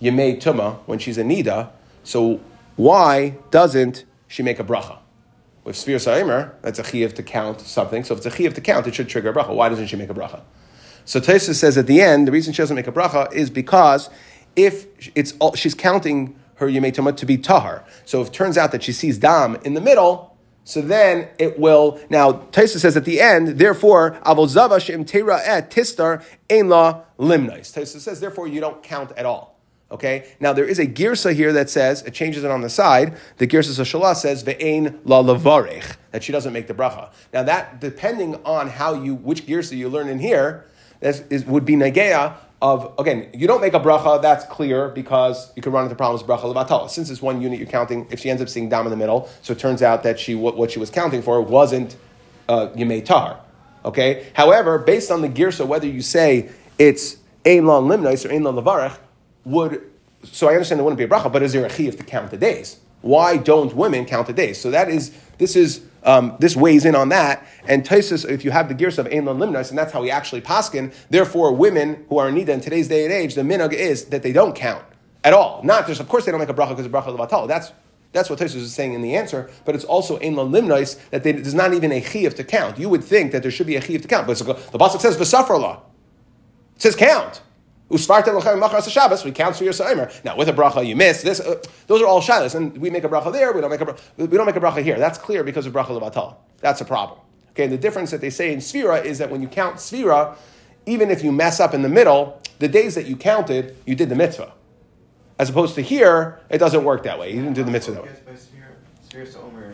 [0.00, 1.68] yemei tuma when she's a nida,
[2.04, 2.40] so
[2.76, 4.98] why doesn't she make a bracha?
[5.64, 8.02] With Sfir Sa'imer, that's a chiyuv to count something.
[8.02, 9.54] So if it's a chiyuv to count, it should trigger a bracha.
[9.54, 10.42] Why doesn't she make a bracha?
[11.04, 14.08] So Taisa says at the end, the reason she doesn't make a bracha is because
[14.56, 17.84] if it's all, she's counting her Yemei to be tahar.
[18.04, 21.58] So if it turns out that she sees dam in the middle, so then it
[21.58, 22.00] will.
[22.08, 27.72] Now Taisa says at the end, therefore avozava shem tera et tistar ein la limnais.
[27.72, 29.51] Taisa says therefore you don't count at all.
[29.92, 30.26] Okay.
[30.40, 33.14] Now there is a girsa here that says it changes it on the side.
[33.36, 37.12] The girsa Shalah says ve'ein la lavarech that she doesn't make the bracha.
[37.32, 40.66] Now that depending on how you which girsa you learn in here,
[41.00, 43.28] that is, would be negea of again.
[43.34, 44.22] You don't make a bracha.
[44.22, 46.88] That's clear because you could run into problems bracha levatala.
[46.88, 49.28] Since it's one unit you're counting, if she ends up seeing dam in the middle,
[49.42, 51.96] so it turns out that she what, what she was counting for wasn't
[52.48, 53.38] uh, yemei tar.
[53.84, 54.28] Okay.
[54.32, 58.52] However, based on the girsa, whether you say it's ein la limnais or ein la
[58.52, 58.96] lavarech
[59.44, 59.82] would,
[60.24, 62.30] so I understand there wouldn't be a bracha, but is there a chiyuv to count
[62.30, 62.78] the days?
[63.00, 64.60] Why don't women count the days?
[64.60, 67.46] So that is, this is, um, this weighs in on that.
[67.66, 70.40] And Taisus, if you have the gears of Ein Limnas, and that's how we actually
[70.40, 74.06] paskin, therefore women who are in Nida in today's day and age, the minhag is
[74.06, 74.84] that they don't count
[75.24, 75.62] at all.
[75.64, 77.48] Not just, of course, they don't make a bracha because of bracha levatal.
[77.48, 77.72] That's
[78.12, 81.32] that's what Taisus is saying in the answer, but it's also ein limnais that they,
[81.32, 82.78] there's not even a chiyuv to count.
[82.78, 85.16] You would think that there should be a chiyuv to count, but the pasuk says
[85.16, 85.82] v'safar law.
[86.76, 87.40] It says count.
[87.92, 89.22] Usfarta lochem machras Shabbos.
[89.22, 90.12] We count for your saimer.
[90.24, 91.40] Now with a bracha you miss this.
[91.40, 93.52] Uh, those are all shilas, and we make a bracha there.
[93.52, 94.98] We don't make a we don't make a bracha here.
[94.98, 96.36] That's clear because of bracha levatal.
[96.60, 97.20] That's a problem.
[97.50, 100.36] Okay, and the difference that they say in Sfira is that when you count Sfira,
[100.86, 104.08] even if you mess up in the middle, the days that you counted, you did
[104.08, 104.52] the mitzvah.
[105.38, 107.34] As opposed to here, it doesn't work that way.
[107.34, 108.10] You didn't do the mitzvah that way.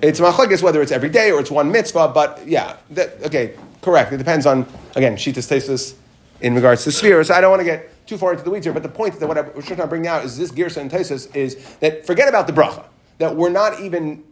[0.03, 4.13] It's machlekes whether it's every day or it's one mitzvah, but yeah, that, okay, correct.
[4.13, 5.95] It depends on again shitas tesis
[6.41, 7.29] in regards to spheres.
[7.29, 9.19] So I don't want to get too far into the weeds here, but the point
[9.19, 12.07] that what I was trying to bring out is this Girsa and Taisus is that
[12.07, 12.85] forget about the bracha,
[13.19, 14.25] that we're not even,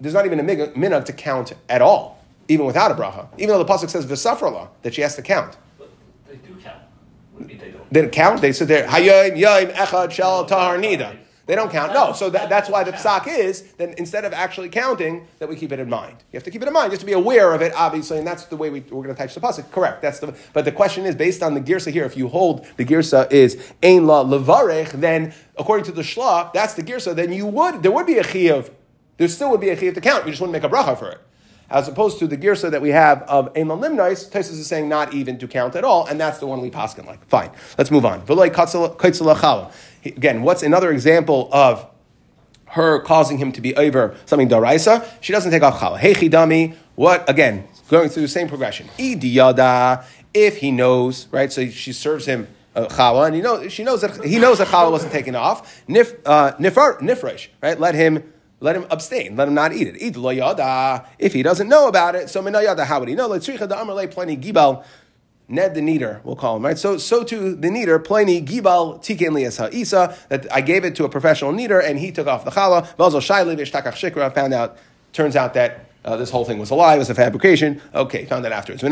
[0.00, 3.28] there's not even a minhag to count at all, even without a bracha.
[3.38, 5.56] Even though the Pasuk says V'safrala, that she has to count.
[5.78, 5.90] But
[6.28, 6.78] they do count.
[7.38, 7.92] They don't.
[7.92, 8.40] They don't count?
[8.40, 11.16] They sit there, Hayim, Yaim, Echad, Shal, Tahar, Nida.
[11.46, 11.92] They don't count.
[11.92, 15.56] No, so that, that's why the psak is then instead of actually counting, that we
[15.56, 16.18] keep it in mind.
[16.32, 18.18] You have to keep it in mind, You have to be aware of it, obviously,
[18.18, 19.70] and that's the way we, are going to touch the pasuk.
[19.72, 20.02] Correct.
[20.02, 20.34] That's the.
[20.52, 22.04] But the question is based on the girsa here.
[22.04, 26.74] If you hold the girsa is ein la levarech, then according to the shla, that's
[26.74, 27.14] the girsa.
[27.14, 28.70] Then you would there would be a chiyuv.
[29.16, 30.24] There still would be a chiyuv to count.
[30.24, 31.20] You just wouldn't make a bracha for it.
[31.70, 34.88] As opposed to the girsa that we have of ein la limnais, Taisus is saying
[34.88, 37.24] not even to count at all, and that's the one we paskin like.
[37.26, 37.50] Fine.
[37.78, 38.22] Let's move on.
[40.04, 41.86] Again, what's another example of
[42.66, 45.06] her causing him to be over something daraisa?
[45.20, 45.98] She doesn't take off challah.
[45.98, 47.68] Hey chidami, what again?
[47.88, 48.88] Going through the same progression.
[48.98, 51.52] Idiyada, if he knows, right?
[51.52, 54.90] So she serves him uh, and you know she knows that he knows that challah
[54.90, 55.84] wasn't taken off.
[55.86, 57.78] Nif uh, nifar nifresh, right?
[57.78, 59.36] Let him let him abstain.
[59.36, 59.96] Let him not eat it.
[61.18, 62.84] If he doesn't know about it, so mina yada.
[62.84, 63.26] How would he know?
[63.26, 64.84] Let's the amrle plenty gibal.
[65.52, 66.78] Ned the Kneader, we'll call him, right?
[66.78, 71.04] So, so to the Kneader, Pliny Gibal Tiken Lias Isa, that I gave it to
[71.04, 72.96] a professional kneader and he took off the challah.
[72.96, 74.78] Velzel Shaili Vishtakach Shikra found out,
[75.12, 77.82] turns out that uh, this whole thing was a lie, it was a fabrication.
[77.94, 78.82] Okay, found that afterwards.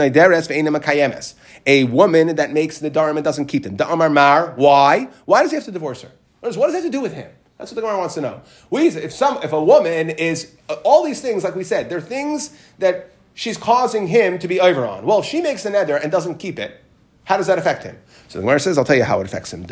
[1.66, 3.78] A woman that makes the dharma and doesn't keep them.
[3.78, 4.52] Da'amar mar.
[4.56, 5.08] Why?
[5.24, 6.12] Why does he have to divorce her?
[6.40, 7.30] What does, what does that have to do with him?
[7.56, 8.42] That's what the Gemara wants to know.
[8.68, 12.00] We, if some, if a woman is uh, all these things, like we said, they're
[12.02, 15.06] things that she's causing him to be over on.
[15.06, 16.78] Well, if she makes the neder and doesn't keep it,
[17.24, 17.96] how does that affect him?
[18.28, 19.62] So the Gemara says, I'll tell you how it affects him.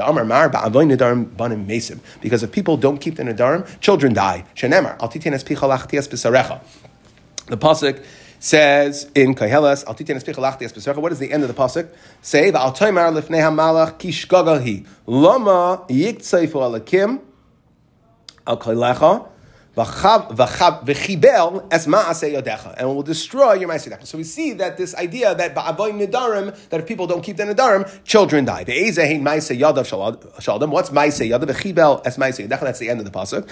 [2.20, 4.44] Because if people don't keep the nadarim, children die.
[4.54, 4.68] The
[7.56, 8.04] pasuk
[8.40, 11.88] says in "Al es What is the end of the pasuk?
[12.22, 13.42] Say, "Va'al toimar lifnei
[19.84, 25.34] yiktzeifu alakim al kolecha." And will destroy your ma'aseh So we see that this idea
[25.34, 28.64] that ba'avoy nidarim, that if people don't keep the nidarim, children die.
[28.64, 30.70] The ezehin ma'aseh shaldam.
[30.70, 31.46] What's ma'aseh yadav?
[31.46, 32.60] V'chibel es ma'aseh yadav.
[32.60, 33.46] That's the end of the pasuk.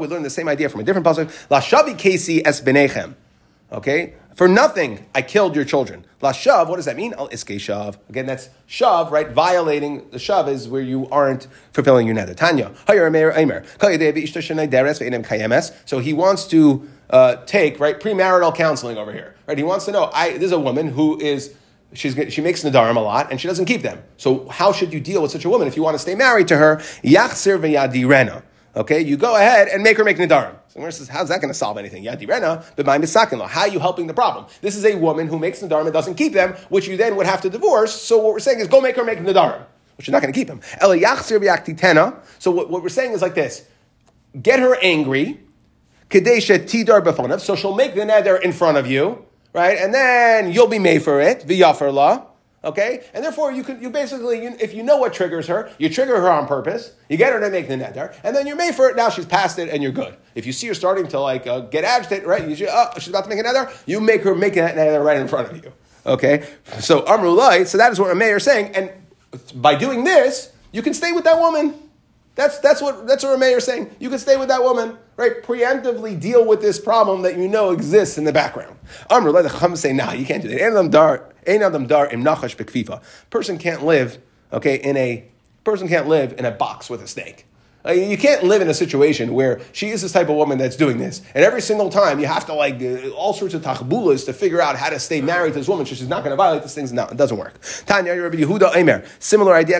[0.00, 1.30] We learn the same idea from a different pasuk.
[1.50, 3.14] La shavi kesi es benechem.
[3.70, 4.14] Okay?
[4.38, 6.06] For nothing, I killed your children.
[6.22, 7.12] La shav, what does that mean?
[7.14, 7.96] Al iske shav.
[8.08, 9.32] Again, that's shav, right?
[9.32, 12.34] Violating the shav is where you aren't fulfilling your nether.
[12.34, 12.72] Tanya.
[15.86, 19.34] So he wants to uh, take, right, premarital counseling over here.
[19.48, 19.58] Right?
[19.58, 21.56] He wants to know, I, there's a woman who is
[21.94, 24.02] She's, she makes nadarim a lot, and she doesn't keep them.
[24.18, 26.46] So how should you deal with such a woman if you want to stay married
[26.48, 26.76] to her?
[27.02, 28.42] Yachsir v'yadirena.
[28.76, 30.54] Okay, you go ahead and make her make nadarim.
[30.78, 32.04] So Gemara says, how's that going to solve anything?
[32.04, 34.46] Yadi rena, but my misakin law, How are you helping the problem?
[34.60, 37.26] This is a woman who makes nadarim and doesn't keep them, which you then would
[37.26, 38.00] have to divorce.
[38.00, 39.64] So what we're saying is, go make her make nadarim,
[39.96, 40.60] which you're not going to keep them.
[42.38, 43.66] So what, what we're saying is like this:
[44.40, 45.40] get her angry,
[46.10, 50.52] kadesha tidar b'fonav, so she'll make the neder in front of you, right, and then
[50.52, 51.92] you'll be made for it, v'yafer
[52.64, 55.88] Okay, and therefore you could you basically you, if you know what triggers her, you
[55.88, 56.92] trigger her on purpose.
[57.08, 58.96] You get her to make the neder, and then you're made for it.
[58.96, 60.16] Now she's past it, and you're good.
[60.34, 62.48] If you see her starting to like uh, get agitated, right?
[62.48, 63.72] You oh, she's about to make a neder.
[63.86, 65.72] You make her make a neder right in front of you.
[66.04, 66.48] Okay,
[66.80, 67.64] so amrulai.
[67.64, 68.90] So that is what Rameir is saying, and
[69.54, 71.74] by doing this, you can stay with that woman.
[72.38, 73.90] That's that's what that's what Rameir is saying.
[73.98, 75.42] You can stay with that woman, right?
[75.42, 78.76] Preemptively deal with this problem that you know exists in the background.
[79.10, 80.60] Amrulai the Chum say, nah, you can't do that.
[83.30, 84.18] Person can't live,
[84.52, 85.24] okay, in a
[85.64, 87.44] person can't live in a box with a snake.
[87.86, 90.74] Uh, you can't live in a situation where she is this type of woman that's
[90.74, 94.26] doing this, and every single time you have to like uh, all sorts of tachbulas
[94.26, 96.36] to figure out how to stay married to this woman so she's not going to
[96.36, 96.92] violate these things.
[96.92, 97.60] No, it doesn't work.
[97.86, 99.06] Tanya Rabbi Yehuda Eimer.
[99.20, 99.78] Similar idea.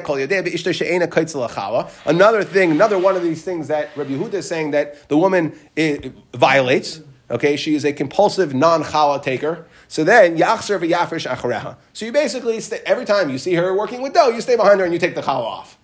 [2.06, 5.58] Another thing, another one of these things that Rabbi Yehuda is saying that the woman
[5.76, 7.00] eh, violates.
[7.30, 9.66] Okay, she is a compulsive non-chala taker.
[9.88, 11.76] So then, yachzer v'yafresh achareha.
[11.92, 14.80] So you basically, stay, every time you see her working with dough, you stay behind
[14.80, 15.77] her and you take the challah off.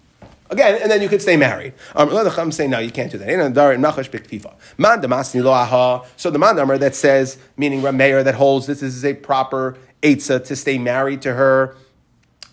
[0.50, 1.72] Again, and then you could stay married.
[1.96, 3.26] Um, the Chum say, no, you can't do that.
[6.16, 10.54] So the mandamar that says, meaning Rameir, that holds this is a proper eitzah to
[10.54, 11.76] stay married to her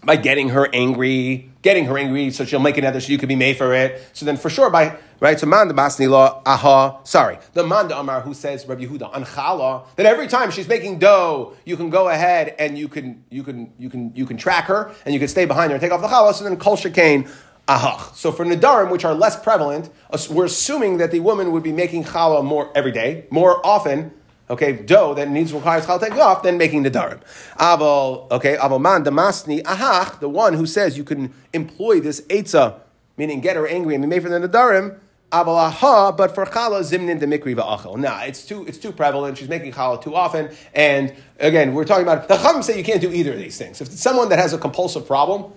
[0.03, 3.35] by getting her angry, getting her angry so she'll make another so you could be
[3.35, 4.01] made for it.
[4.13, 7.37] So then for sure by right, so man law, aha, sorry.
[7.53, 7.89] The man
[8.21, 12.09] who says Rabbi Yehuda on chala, that every time she's making dough, you can go
[12.09, 15.27] ahead and you can you can you can you can track her and you can
[15.27, 17.29] stay behind her and take off the chala, so then kol shekain
[17.67, 18.15] ahach.
[18.15, 19.89] So for nadarim, which are less prevalent,
[20.29, 24.11] we're assuming that the woman would be making challah more every day, more often,
[24.49, 27.21] okay, dough that needs requires chal take off, then making the darim.
[27.57, 32.75] Aval, okay, aval man damasni ahach, the one who says you can employ this etza,
[33.17, 34.97] meaning get her angry and be made for the nadarim.
[35.31, 37.97] Aval aha, but for chala zimnin de mikri va'achel.
[37.97, 39.37] Nah, it's too it's too prevalent.
[39.37, 42.99] She's making chala too often, and again, we're talking about the chum say you can't
[42.99, 43.79] do either of these things.
[43.79, 45.53] If it's someone that has a compulsive problem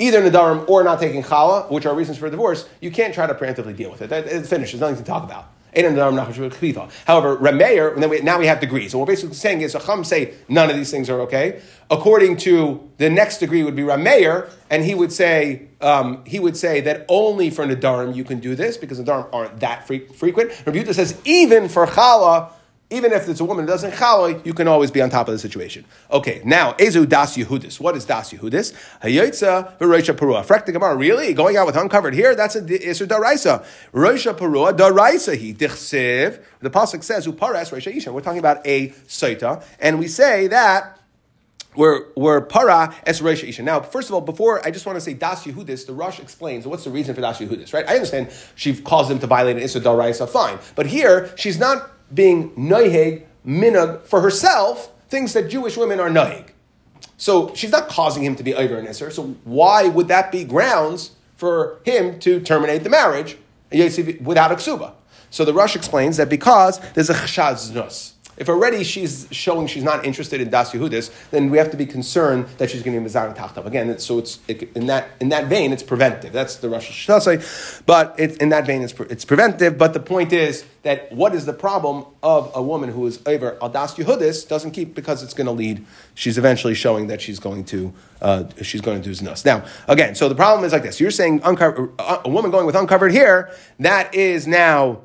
[0.00, 3.34] either nadarim or not taking chala, which are reasons for divorce, you can't try to
[3.34, 4.10] preemptively deal with it.
[4.10, 4.72] It's finished.
[4.72, 5.46] There's nothing to talk about.
[5.72, 8.90] However, Rameir, now we have degrees.
[8.90, 11.62] So what we're basically saying is, Chacham say none of these things are okay.
[11.90, 16.56] According to the next degree would be Rameir, and he would say um, he would
[16.56, 20.50] say that only for Nadarim you can do this because Nadarim aren't that fre- frequent.
[20.66, 22.50] Rabbi says even for Chala
[22.90, 25.32] even if it's a woman that doesn't chaloi, you can always be on top of
[25.32, 25.84] the situation.
[26.10, 27.78] Okay, now, Ezu Das Yehudis.
[27.78, 28.74] What is Das Yehudis?
[29.02, 30.44] Hayotza v'roisha parua.
[30.44, 31.32] Frek the Gemara, really?
[31.32, 32.34] Going out with uncovered here?
[32.34, 33.64] That's a Isur Daraisa.
[33.92, 35.54] Roisha parua, Daraisa he.
[35.54, 36.42] Dichsiv.
[36.60, 38.12] The Pasuk says, Uparas Roisha Isha.
[38.12, 40.98] We're talking about a Saita, and we say that
[41.76, 43.62] We're, we're para es Rosh Isha.
[43.62, 46.66] Now, first of all, before I just want to say Das Yehudis, the Rosh explains
[46.66, 47.88] what's the reason for Das Yehudis, right?
[47.88, 50.58] I understand she caused him to violate an Issa Daraisa, fine.
[50.74, 56.50] But here, she's not being Noiheg, Minag, for herself, things that Jewish women are Noiheg.
[57.16, 61.12] So she's not causing him to be Iver and so why would that be grounds
[61.36, 63.36] for him to terminate the marriage
[63.70, 64.92] without a ksuba?
[65.30, 68.12] So the Rosh explains that because there's a chshad znus.
[68.40, 71.84] If already she's showing she's not interested in Das Yehudis, then we have to be
[71.84, 73.66] concerned that she's going to be Mizar Tachtav.
[73.66, 76.32] Again, so it's it, in, that, in that vein, it's preventive.
[76.32, 77.82] That's the Rosh Hashanah.
[77.84, 79.76] But it, in that vein, it's, it's preventive.
[79.76, 83.58] But the point is that what is the problem of a woman who is over
[83.60, 85.84] Al Das Yehudis doesn't keep because it's going to lead,
[86.14, 89.44] she's eventually showing that she's going to, uh, she's going to do Znus.
[89.44, 90.98] Now, again, so the problem is like this.
[90.98, 95.02] You're saying uncover, a woman going with uncovered hair, that is now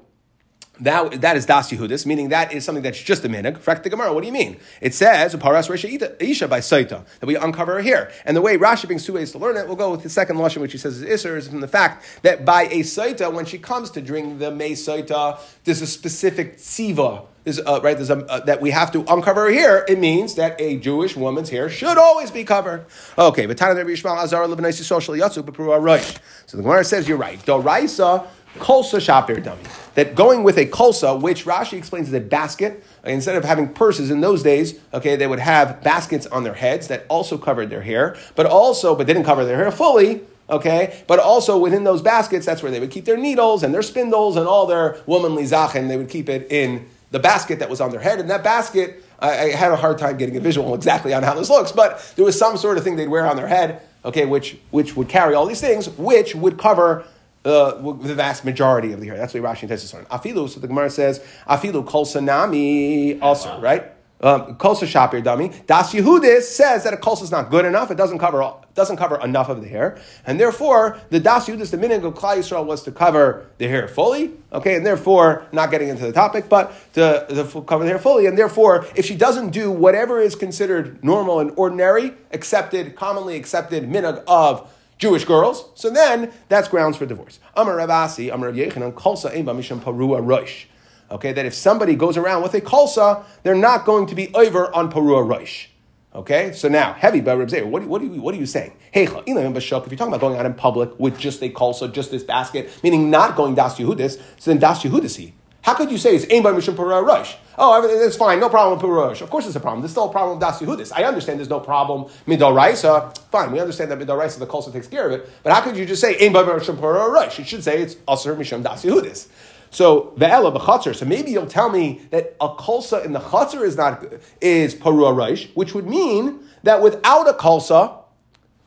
[0.79, 3.57] that, that is Das Yehudis, meaning that is something that's just a minig.
[3.57, 4.57] Frak the Gemara, what do you mean?
[4.81, 8.11] It says, Paras Resha Isha by Saita, that we uncover her here.
[8.25, 10.37] And the way Rashi brings two ways to learn it, we'll go with the second
[10.37, 13.45] Lashon, which he says is Isser, is from the fact that by a Saita, when
[13.45, 17.25] she comes to drink the May Saita, there's a specific tziva.
[17.47, 19.85] Uh, right, there's a, uh, that we have to uncover her hair.
[19.87, 22.85] It means that a Jewish woman's hair should always be covered.
[23.19, 26.15] Okay, but Tana Yishmael Azar Social Yatsu Rosh.
[26.47, 27.37] So the Gemara says you're right.
[27.45, 28.25] Doraisa
[28.59, 29.63] kolsa shapir dummy.
[29.95, 33.73] That going with a kolsa, which Rashi explains is a basket, uh, instead of having
[33.73, 37.69] purses in those days, okay, they would have baskets on their heads that also covered
[37.69, 41.01] their hair, but also, but didn't cover their hair fully, okay?
[41.07, 44.35] But also within those baskets, that's where they would keep their needles and their spindles
[44.35, 45.87] and all their womanly zachen.
[45.87, 48.19] They would keep it in the basket that was on their head.
[48.19, 51.33] And that basket, I, I had a hard time getting a visual exactly on how
[51.33, 54.25] this looks, but there was some sort of thing they'd wear on their head, okay,
[54.25, 57.05] which, which would carry all these things, which would cover
[57.45, 59.17] uh, the vast majority of the hair.
[59.17, 60.05] That's what Rashi says on.
[60.05, 63.91] Afilu, so the Gemara says, Afilu kol sanami also, right?
[64.21, 65.51] Um, kolsa shapir dummy.
[65.67, 67.91] Das Yehudis says that a kolsa is not good enough.
[67.91, 71.69] It doesn't cover all, doesn't cover enough of the hair, and therefore the Das Yehudis,
[71.69, 74.31] the minig of Klal Yisrael, was to cover the hair fully.
[74.53, 78.25] Okay, and therefore not getting into the topic, but to, to cover the hair fully,
[78.25, 83.83] and therefore if she doesn't do whatever is considered normal and ordinary, accepted, commonly accepted
[83.83, 87.39] minig of Jewish girls, so then that's grounds for divorce.
[87.55, 90.65] Amar Rabbi Assi, Amar Yechanan, Kolsa Eba Misham Parua.
[91.11, 94.73] Okay, that if somebody goes around with a kolsa, they're not going to be over
[94.73, 95.67] on Parua Rosh.
[96.15, 98.71] Okay, so now heavy by Reb What, what, are you, what are you saying?
[98.91, 102.23] Hey, if you're talking about going out in public with just a kolsa, just this
[102.23, 105.33] basket, meaning not going das Yehudis, so then das Yehudisi.
[105.65, 107.33] How could you say it's aim by Mishum Parua Rosh?
[107.57, 109.23] Oh, everything that's fine, no problem with Purush.
[109.23, 109.81] Of course, there's a problem.
[109.81, 110.91] There's still a problem with Das Yehudis.
[110.95, 113.17] I understand there's no problem Midoraisa.
[113.31, 115.27] Fine, we understand that Midoraisa, the Kolsa takes care of it.
[115.41, 117.39] But how could you just say Ein Mishum Purush?
[117.39, 119.27] You should say it's Aser Mishum Das Yehudis.
[119.71, 120.95] So ve'ela b'chatzar.
[120.95, 124.05] So maybe you'll tell me that a kolsa in the chatzar is not
[124.39, 128.03] is parua reish, which would mean that without a kolsa,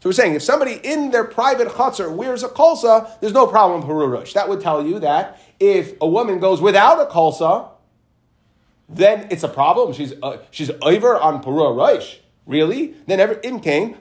[0.00, 3.82] so we're saying if somebody in their private chatzar wears a kolsa, there's no problem
[3.82, 4.32] with parua reish.
[4.32, 7.68] That would tell you that if a woman goes without a kolsa,
[8.88, 9.92] then it's a problem.
[9.92, 12.16] She's uh, she's over on Purah Rosh.
[12.48, 12.94] Really?
[13.06, 13.96] Then every imkain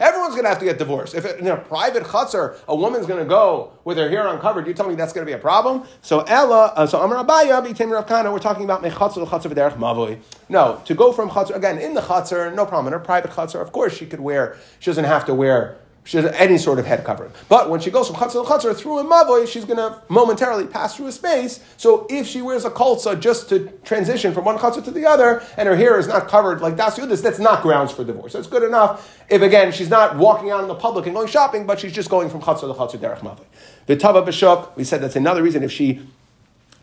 [0.00, 1.16] Everyone's going to have to get divorced.
[1.16, 4.74] If in a private chutzner a woman's going to go with her hair uncovered, you
[4.74, 5.82] tell me that's going to be a problem?
[6.00, 9.76] So Ella, uh, so Amar Abaya, B'Tem Rav Kana, we're talking about mechatzer chutzner v'derech
[9.78, 10.20] mavoi.
[10.48, 12.86] No, to go from chutzner again in the chutzner, no problem.
[12.86, 14.56] In her private chutzner, of course she could wear.
[14.78, 17.30] She doesn't have to wear she has any sort of head covering.
[17.48, 20.66] But when she goes from chatzar to chatzar through a mavoy, she's going to momentarily
[20.66, 21.60] pass through a space.
[21.76, 25.42] So if she wears a kolza just to transition from one chatzar to the other,
[25.56, 28.32] and her hair is not covered like das yudis, that's not grounds for divorce.
[28.32, 31.66] That's good enough if again she's not walking out in the public and going shopping,
[31.66, 33.44] but she's just going from chatzar to chatzar derech mavoy.
[33.86, 36.00] Vitava b'shuk, we said that's another reason if she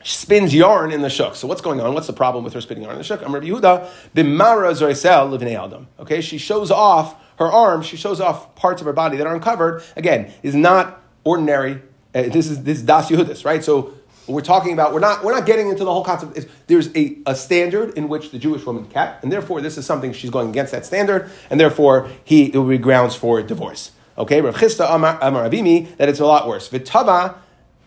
[0.04, 1.36] spins yarn in the shuk.
[1.36, 1.94] So what's going on?
[1.94, 3.22] What's the problem with her spinning yarn in the shuk?
[3.24, 5.88] I'm Rabbi Yehuda b'mara zoisel livnei adam.
[6.00, 9.34] Okay, she shows off her arm, she shows off parts of her body that are
[9.34, 9.84] uncovered.
[9.96, 11.82] Again, is not ordinary.
[12.14, 13.64] Uh, this is this is das Yehudis, right?
[13.64, 13.94] So
[14.28, 16.38] we're talking about we're not we're not getting into the whole concept.
[16.38, 19.86] It's, there's a, a standard in which the Jewish woman kept, and therefore this is
[19.86, 23.92] something she's going against that standard, and therefore he it will be grounds for divorce.
[24.18, 25.18] Okay, Rav Chisda Amar
[25.50, 26.70] Abimi that it's a lot worse.
[26.70, 27.36] Vitava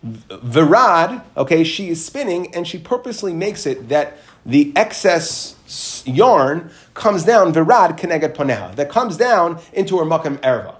[0.04, 5.56] Virad, okay, she is spinning and she purposely makes it that the excess
[6.06, 10.76] yarn comes down, virad kenegat paneha, that comes down into her makam erva.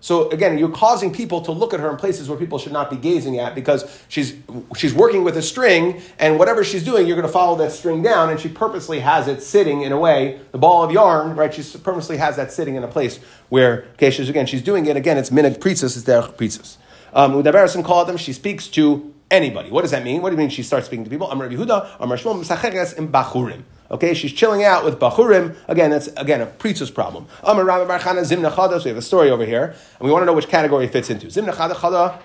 [0.00, 2.90] So again, you're causing people to look at her in places where people should not
[2.90, 4.36] be gazing at because she's
[4.76, 8.02] she's working with a string, and whatever she's doing, you're going to follow that string
[8.02, 11.52] down, and she purposely has it sitting in a way, the ball of yarn, right?
[11.52, 13.18] She purposely has that sitting in a place
[13.48, 15.18] where, okay, she's again, she's doing it again.
[15.18, 16.76] It's minute pritzus, it's derech pritzus.
[17.12, 18.16] Um, Udaberison called them.
[18.16, 19.70] She speaks to anybody.
[19.70, 20.22] What does that mean?
[20.22, 21.30] What do you mean she starts speaking to people?
[21.30, 23.62] Amar Yehuda, Amar Shmuel, Misacheres in Bachurim.
[23.90, 25.56] Okay, she's chilling out with Bachurim.
[25.68, 27.26] Again, that's again a preacher's problem.
[27.42, 28.78] Amar Rabbi Barchana Zimna Chada.
[28.78, 30.92] So we have a story over here, and we want to know which category it
[30.92, 31.26] fits into.
[31.26, 32.20] Zimna Chada Chada.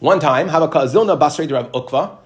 [0.00, 2.18] One time, Habaka Zilna Basri Rav Ukva.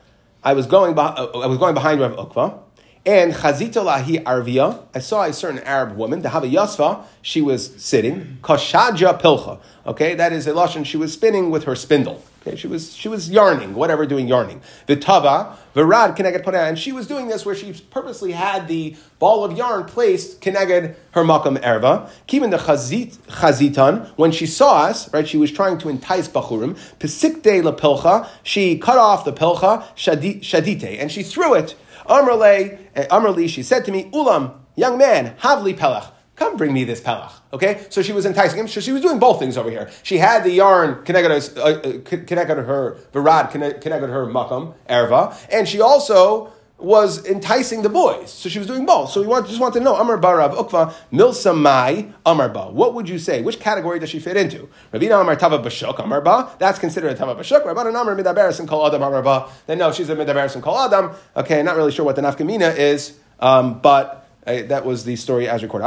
[0.43, 0.99] I was going.
[0.99, 2.59] I was going behind Rav Ukva.
[3.05, 7.75] And Chazita lahi arvia, I saw a certain Arab woman, the Hava Yasfa, she was
[7.83, 9.59] sitting, Koshaja pilcha.
[9.85, 10.87] Okay, that is a lashon.
[10.87, 12.23] She was spinning with her spindle.
[12.45, 14.63] Okay, she was she was yarning, whatever, doing yarning.
[14.89, 19.45] Vitava, Virad Keneged Parah, and she was doing this where she purposely had the ball
[19.45, 22.11] of yarn placed Keneged her makam erva.
[22.29, 26.77] Even the chazit chazitan, when she saw us, right, she was trying to entice bachurim.
[26.99, 31.77] Pesikte la pilcha, she cut off the pilcha shadite, and she threw it.
[32.09, 36.11] Amrle, eh, Amrli, she said to me, Ulam, young man, havli pelach.
[36.43, 37.31] Come bring me this pelach.
[37.53, 37.87] Okay?
[37.89, 38.67] So she was enticing him.
[38.67, 39.89] So she was doing both things over here.
[40.03, 45.39] She had the yarn connected, uh, uh, connected her virad, connected to her makam, erva,
[45.53, 48.33] and she also was enticing the boys.
[48.33, 49.11] So she was doing both.
[49.11, 52.73] So we want, just want to know, Amar Barav Ukva, Milsa Mai, Amar Ba.
[52.73, 53.41] What would you say?
[53.41, 54.69] Which category does she fit into?
[54.93, 56.51] Ravina Amar Tava Bashuk, Amar Ba.
[56.59, 57.65] That's considered a Tava Bashuk.
[57.65, 59.49] Rabban Amar Midaberes and Kol Adam, Amar Ba.
[59.69, 61.13] Then no, she's a Midaberes and Kol Adam.
[61.37, 65.63] Okay, not really sure what the nafkamina is, um, but that was the story as
[65.63, 65.85] recorded.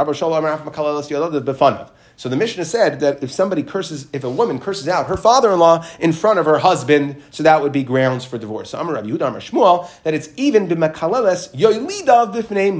[2.18, 5.84] So the Mishnah said that if somebody curses, if a woman curses out her father-in-law
[6.00, 8.70] in front of her husband, so that would be grounds for divorce.
[8.70, 12.72] So Amar Rabbi Yehuda Amar Shmuel that it's even b'makaleles yoylidav b'fnei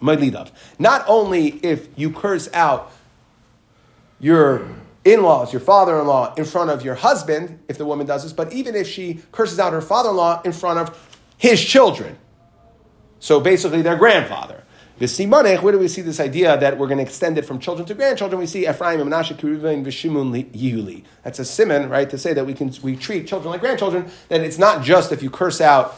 [0.00, 0.50] moilidav.
[0.80, 2.90] Not only if you curse out
[4.18, 4.68] your
[5.04, 8.74] in-laws, your father-in-law in front of your husband, if the woman does this, but even
[8.74, 12.18] if she curses out her father-in-law in front of his children.
[13.20, 14.64] So basically their grandfather.
[14.98, 17.60] The Simonech, where do we see this idea that we're going to extend it from
[17.60, 18.40] children to grandchildren?
[18.40, 21.04] We see Ephraim, Menashe, Kiruvain, Vishimun, Yihuli.
[21.22, 24.10] That's a simon, right, to say that we can we treat children like grandchildren.
[24.28, 25.96] That it's not just if you curse out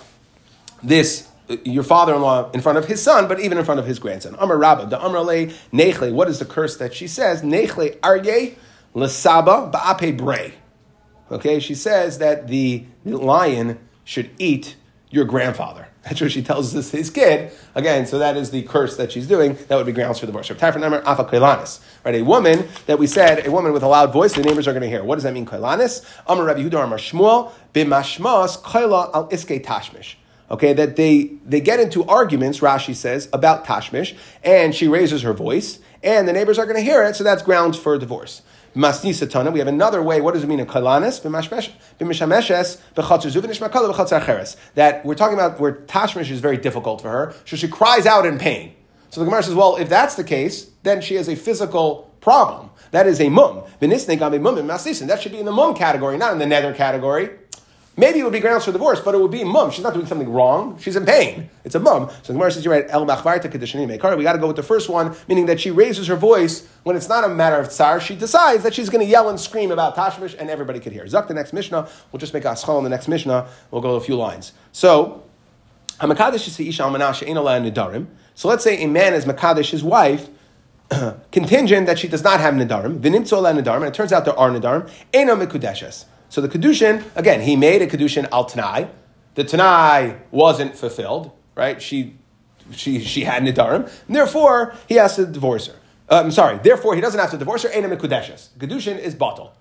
[0.82, 3.98] this uh, your father-in-law in front of his son, but even in front of his
[3.98, 4.36] grandson.
[4.38, 6.12] Amar Rabba, the Amar Le Nechle.
[6.12, 7.40] What is the curse that she says?
[7.40, 8.56] Nechle Arye
[8.94, 10.54] Lesaba Ba'ape Bre.
[11.32, 14.76] Okay, she says that the lion should eat
[15.08, 15.88] your grandfather.
[16.03, 17.53] That's what she tells this his kid.
[17.74, 19.59] Again, so that is the curse that she's doing.
[19.68, 20.51] That would be grounds for divorce.
[20.51, 24.72] Right, a woman that we said, a woman with a loud voice, the neighbors are
[24.72, 25.05] going to hear.
[25.05, 26.05] What does that mean, kailanis?
[26.26, 30.14] Amar Rabbi Yehuda Amar Shmuel b'mashmas kaila al iske tashmish.
[30.51, 32.61] Okay, that they they get into arguments.
[32.61, 36.82] Rashi says about tashmish, and she raises her voice, and the neighbors are going to
[36.82, 37.14] hear it.
[37.14, 38.42] So that's grounds for divorce.
[38.74, 39.52] Masni satana.
[39.52, 40.20] We have another way.
[40.20, 41.20] What does it mean in kalanis?
[44.74, 48.26] That we're talking about where tashmish is very difficult for her, so she cries out
[48.26, 48.74] in pain.
[49.10, 52.70] So the Gemara says, well, if that's the case, then she has a physical problem.
[52.92, 53.64] That is a mum.
[53.80, 57.30] That should be in the mum category, not in the nether category.
[58.01, 59.70] Maybe it would be grounds for divorce, but it would be mum.
[59.70, 60.78] She's not doing something wrong.
[60.78, 61.51] She's in pain.
[61.64, 62.09] It's a mum.
[62.22, 64.62] So the Gemara says, you're right, el machvarta kedishani We got to go with the
[64.62, 68.01] first one, meaning that she raises her voice when it's not a matter of tsar.
[68.01, 71.05] She decides that she's going to yell and scream about tashmish, and everybody could hear.
[71.05, 71.86] Zuk, the next Mishnah.
[72.11, 73.46] We'll just make a schol in the next Mishnah.
[73.70, 74.55] We'll go a few lines.
[74.72, 75.22] So,
[76.01, 78.07] Hamakadish is the isha almanasha nidarim.
[78.34, 80.30] So let's say a man is makadish his wife,
[81.30, 84.51] contingent that she does not have nidarim, vinimtzo nidarim, and it turns out there are
[84.51, 86.07] nidarim, eno mikudeshes.
[86.31, 88.89] So the Kedushin, again, he made a Kedushin al Tanai.
[89.35, 91.83] The Tanai wasn't fulfilled, right?
[91.83, 92.14] She,
[92.72, 93.91] she, she had Nidarim.
[94.07, 95.74] And therefore, he has to divorce her.
[96.09, 97.68] Uh, I'm sorry, therefore, he doesn't have to divorce her.
[97.70, 98.49] Einem Kudeshes.
[98.59, 99.53] Kedushin is bottle.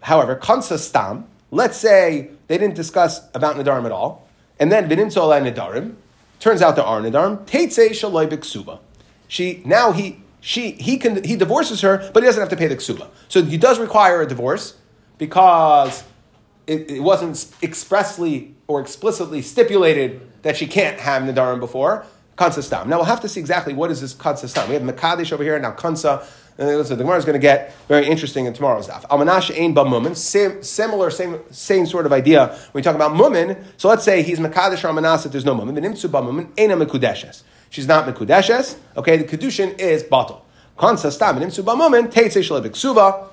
[0.00, 4.28] However, Kansa Stam, let's say they didn't discuss about Nidarim at all,
[4.60, 5.94] and then Vinimtzola Nidarim,
[6.40, 8.78] turns out there are Nidarim, Teitze Shaloi Biksuba.
[9.28, 12.68] She, now he, she, he can, he divorces her, but he doesn't have to pay
[12.68, 13.08] the ksuba.
[13.28, 14.76] So he does require a divorce,
[15.18, 16.04] because
[16.66, 22.06] it, it, wasn't expressly or explicitly stipulated that she can't have Nadarim before.
[22.36, 22.88] Kansa Stam.
[22.88, 24.68] Now we'll have to see exactly what is this Kansa Stam.
[24.68, 26.26] We have Makadish over here, now Kansa.
[26.56, 29.02] Uh, and so the Gemara is going to get very interesting in tomorrow's daf.
[29.08, 30.16] Almanash ein ba mumin,
[30.64, 32.46] similar, same, same sort of idea.
[32.46, 35.76] When we talk about mumin, so let's say he's Makadish or Almanas, there's no mumin.
[35.78, 37.42] V'nimtzu ba mumin, eina mekudeshes.
[37.70, 38.76] She's not mekudeshes.
[38.96, 40.44] Okay, the kedushin is bottle.
[40.78, 43.30] Kansa stam, v'nimtzu ba mumin, teitze shalevik suva.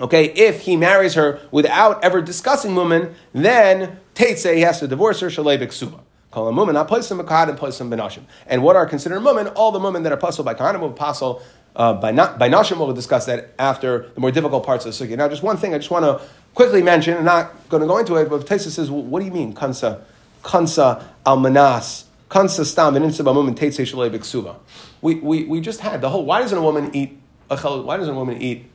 [0.00, 5.20] Okay, if he marries her without ever discussing woman, then Teitze, he has to divorce
[5.20, 6.00] her, Shalebik Suba.
[6.30, 8.22] Call a woman, not place and place benashim.
[8.46, 9.48] And what are considered women?
[9.48, 11.42] All the women that are puzzled by kahanim will puzzle
[11.74, 12.76] uh, by, not, by nashim.
[12.76, 15.16] We'll discuss that after the more difficult parts of the sugya.
[15.16, 16.20] Now, just one thing I just want to
[16.54, 19.26] quickly mention, I'm not going to go into it, but Taisa says, well, what do
[19.26, 20.04] you mean, kansa,
[20.42, 24.56] kansa almanas, kansa stam, and insa woman teitze shalebik suba?
[25.00, 27.18] We, we, we just had the whole, why doesn't a woman eat,
[27.48, 28.66] why doesn't a woman eat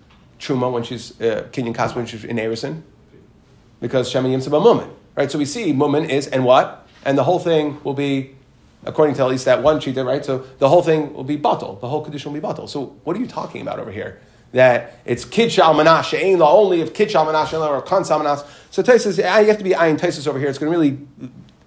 [0.43, 2.83] truma when she's uh, kinyan kas when she's in erison.
[3.83, 4.89] because Shema Yimsa Mumin.
[5.15, 5.29] Right?
[5.29, 6.87] So we see Mumin is and what?
[7.05, 8.33] And the whole thing will be,
[8.85, 10.23] according to at least that one Shita, right?
[10.23, 11.79] So the whole thing will be Batal.
[11.81, 12.67] The whole condition will be Batal.
[12.69, 14.21] So what are you talking about over here?
[14.53, 18.43] That it's Kid Shal Menashe, ain't only if Kid Shal Menashe or Kan Manas.
[18.71, 20.47] So you have to be Ayin Taisus over here.
[20.47, 20.99] It's going to really,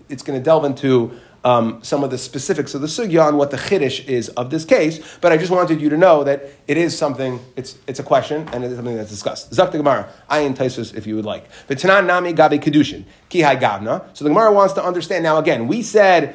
[0.08, 3.52] it's going to delve into um, some of the specifics of the sugya on what
[3.52, 6.76] the chiddush is of this case, but I just wanted you to know that it
[6.76, 9.54] is something, it's, it's a question, and it is something that's discussed.
[9.54, 11.48] Zak the Gemara, ayin taisus if you would like.
[11.68, 14.04] V'tanan nami gabi kedushin, ki gavna.
[14.12, 16.34] So the Gemara wants to understand, now again, we said,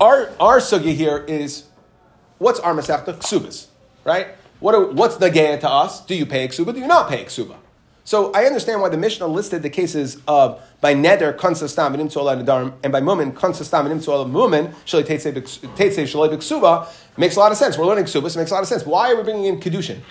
[0.00, 1.64] our, our sugya here is,
[2.38, 3.18] what's our masechta?
[3.18, 3.66] Ksubas,
[4.04, 4.28] right?
[4.60, 6.00] What are, what's the gaya to us?
[6.06, 6.72] Do you pay ksuba?
[6.72, 7.56] Do you not pay ksuba?
[8.06, 12.40] So I understand why the Mishnah listed the cases of by neder konsastam and imtol
[12.40, 15.32] nadarim, and by mumin konsastam and imtol mumin shalei teitze
[16.04, 16.86] shalei b'ksuba
[17.16, 17.76] makes a lot of sense.
[17.76, 18.86] We're learning ksubas, it makes a lot of sense.
[18.86, 20.02] Why are we bringing in kedushin?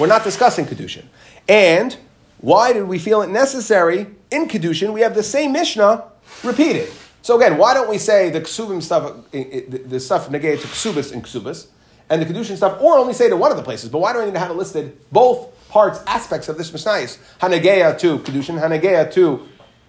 [0.00, 1.04] We're not discussing kedushin,
[1.48, 1.96] and
[2.38, 4.92] why did we feel it necessary in kedushin?
[4.92, 6.02] We have the same Mishnah
[6.42, 6.90] repeated.
[7.22, 11.22] So again, why don't we say the ksubim stuff, the stuff negated to ksubas and
[11.22, 11.68] ksubas,
[12.10, 13.88] and the kedushin stuff, or only say to one of the places?
[13.90, 15.54] But why do I need to have it listed both?
[15.74, 17.18] parts, aspects of this Mishnayis.
[17.40, 19.44] Hanageya to Kedushin, Hanageya to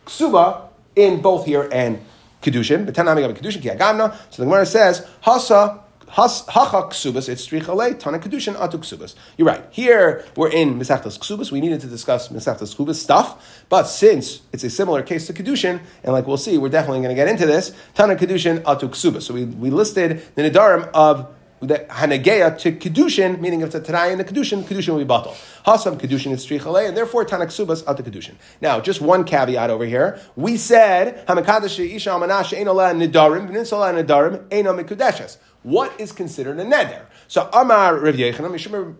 [0.07, 2.03] Ksuba in both here and
[2.41, 2.87] Kedushin.
[2.87, 8.55] But Tanami Gabi Kedushin So the Gemara says, Hasa Hacha ksubas, it's strichale, tana kedushin
[8.55, 9.15] atu ksubas.
[9.37, 9.65] You're right.
[9.71, 11.51] Here we're in Mesachtas ksubas.
[11.51, 15.81] We needed to discuss Mesachtas ksubas stuff, but since it's a similar case to kedushin,
[16.03, 17.73] and like we'll see, we're definitely going to get into this.
[17.95, 19.23] Tana kedushin atu ksubas.
[19.23, 23.81] So we, we listed the nidarim of the Hanageya to Kedushin, meaning if it's a
[23.81, 25.35] Tanai in the Kedushin, Kedushin will be Batal.
[25.65, 28.35] Hasam Kedushin is Strichale, and therefore Tanak Subas at the Kedushin.
[28.61, 30.19] Now, just one caveat over here.
[30.35, 35.37] We said, Hamakadash Isha Amanash Ein Ola Nidarim, V'Ninsola Nidarim, Ein Amikudeshes.
[35.63, 37.05] What is considered a neder?
[37.27, 38.41] So Amar Rav Yechon,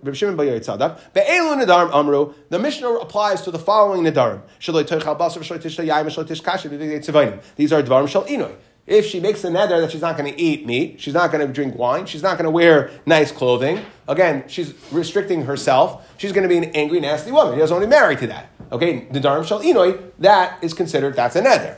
[0.01, 4.39] Rav Shimon Bayar Tzadak, Be'elu Nidarim Amru, the Mishnah applies to the following Kasha,
[7.55, 8.55] These are Dvarim Shal Inoi.
[8.87, 11.45] If she makes a neder that she's not going to eat meat, she's not going
[11.45, 16.31] to drink wine, she's not going to wear nice clothing, again, she's restricting herself, she's
[16.31, 17.55] going to be an angry, nasty woman.
[17.55, 18.49] He doesn't want to be married to that.
[18.71, 21.77] Okay, the darim shal inoi, that is considered, that's a uh, neder.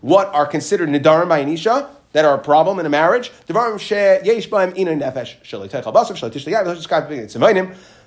[0.00, 3.32] What are considered nidarim by Anisha that are a problem in a marriage?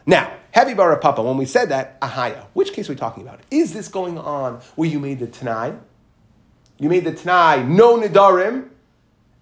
[0.07, 3.41] Now, heavy bar papa, when we said that, ahaya, which case are we talking about?
[3.51, 5.73] Is this going on where you made the tanai?
[6.77, 8.69] You made the Tanai no Nidarim,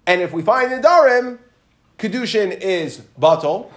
[0.06, 1.40] and if we find Nidarim,
[1.98, 3.72] Kedushin is Batal.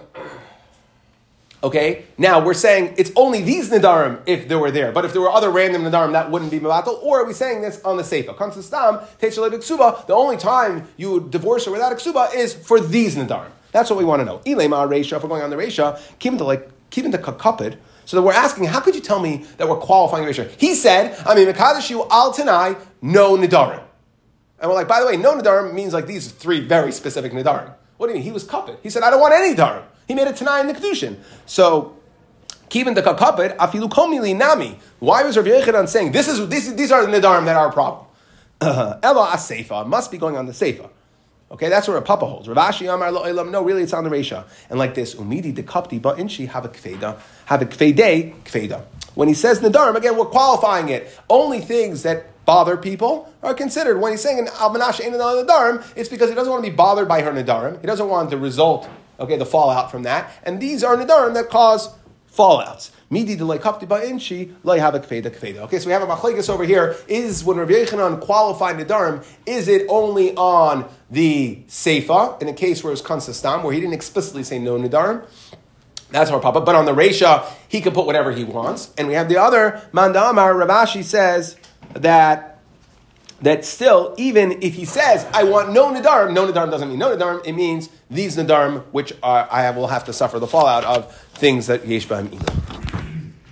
[1.63, 5.21] Okay, now we're saying it's only these Nidarim if they were there, but if there
[5.21, 7.01] were other random Nidarim, that wouldn't be Batal.
[7.01, 8.35] Or are we saying this on the Seifa?
[8.35, 13.15] Konsistam, Ksuba, the only time you would divorce her without a Ksuba is for these
[13.15, 13.49] Nidarim.
[13.71, 14.39] That's what we want to know.
[14.45, 17.77] Ilema Resha, if we're going on the Resha, keep into like, keep into Kakapid,
[18.07, 20.49] so that we're asking, how could you tell me that we're qualifying the Rishon?
[20.57, 23.83] He said, I mean, Mekadashu al Tanai, no Nidarim.
[24.59, 27.73] And we're like, by the way, no Nidarim means like these three very specific Nidarim.
[27.97, 28.23] What do you mean?
[28.23, 28.77] He was Kapit.
[28.81, 29.83] He said, I don't want any Nidarim.
[30.07, 31.17] He made a Tanai in the Kedushin.
[31.45, 31.97] So,
[32.69, 34.79] Kivin the Kakapit, afilu komili nami.
[34.99, 37.73] Why was Rabbi Yechanan saying, this is, this, these are the Nidarim that are a
[37.73, 38.05] problem?
[38.61, 40.89] Ella Aseifa, must be going on the Seifa.
[41.49, 42.49] Okay, that's where a papa holds.
[42.49, 43.43] Rav Ashi Amar Lo.
[43.43, 44.45] No, really, it's on the Resha.
[44.69, 48.83] And like this, Umidi de Kapti Ba Inshi have a kfeda, have a kfede kfeda.
[49.15, 51.09] When he says Nadarim, again, we're qualifying it.
[51.29, 53.99] Only things that bother people are considered.
[53.99, 57.07] When he's saying an Almanash another Nadarim, it's because he doesn't want to be bothered
[57.07, 57.79] by her Nadarim.
[57.81, 58.87] He doesn't want the result,
[59.19, 60.31] okay, the fallout from that.
[60.43, 61.89] And these are Nadarim that cause
[62.37, 62.91] fallouts.
[63.09, 63.87] Midi kapti
[64.79, 65.57] have a kfeda kfeda.
[65.59, 66.95] Okay, so we have a machlekes over here.
[67.07, 72.83] Is when Rabbi Yechanan qualified Nidarim, is it only on the Seifa, in a case
[72.83, 75.25] where it's Kansastam, where he didn't explicitly say no Nidarim?
[76.09, 76.61] That's our papa.
[76.61, 78.93] But on the Resha, he can put whatever he wants.
[78.97, 81.57] And we have the other, Mandamar, Rav Ashi says
[81.93, 82.59] that
[83.41, 87.15] that still, even if he says, I want no Nadarim, no Nadarim doesn't mean no
[87.15, 91.13] Nadarim, it means these Nadarim, which are, I will have to suffer the fallout of
[91.33, 92.96] things that Yesh Ba'im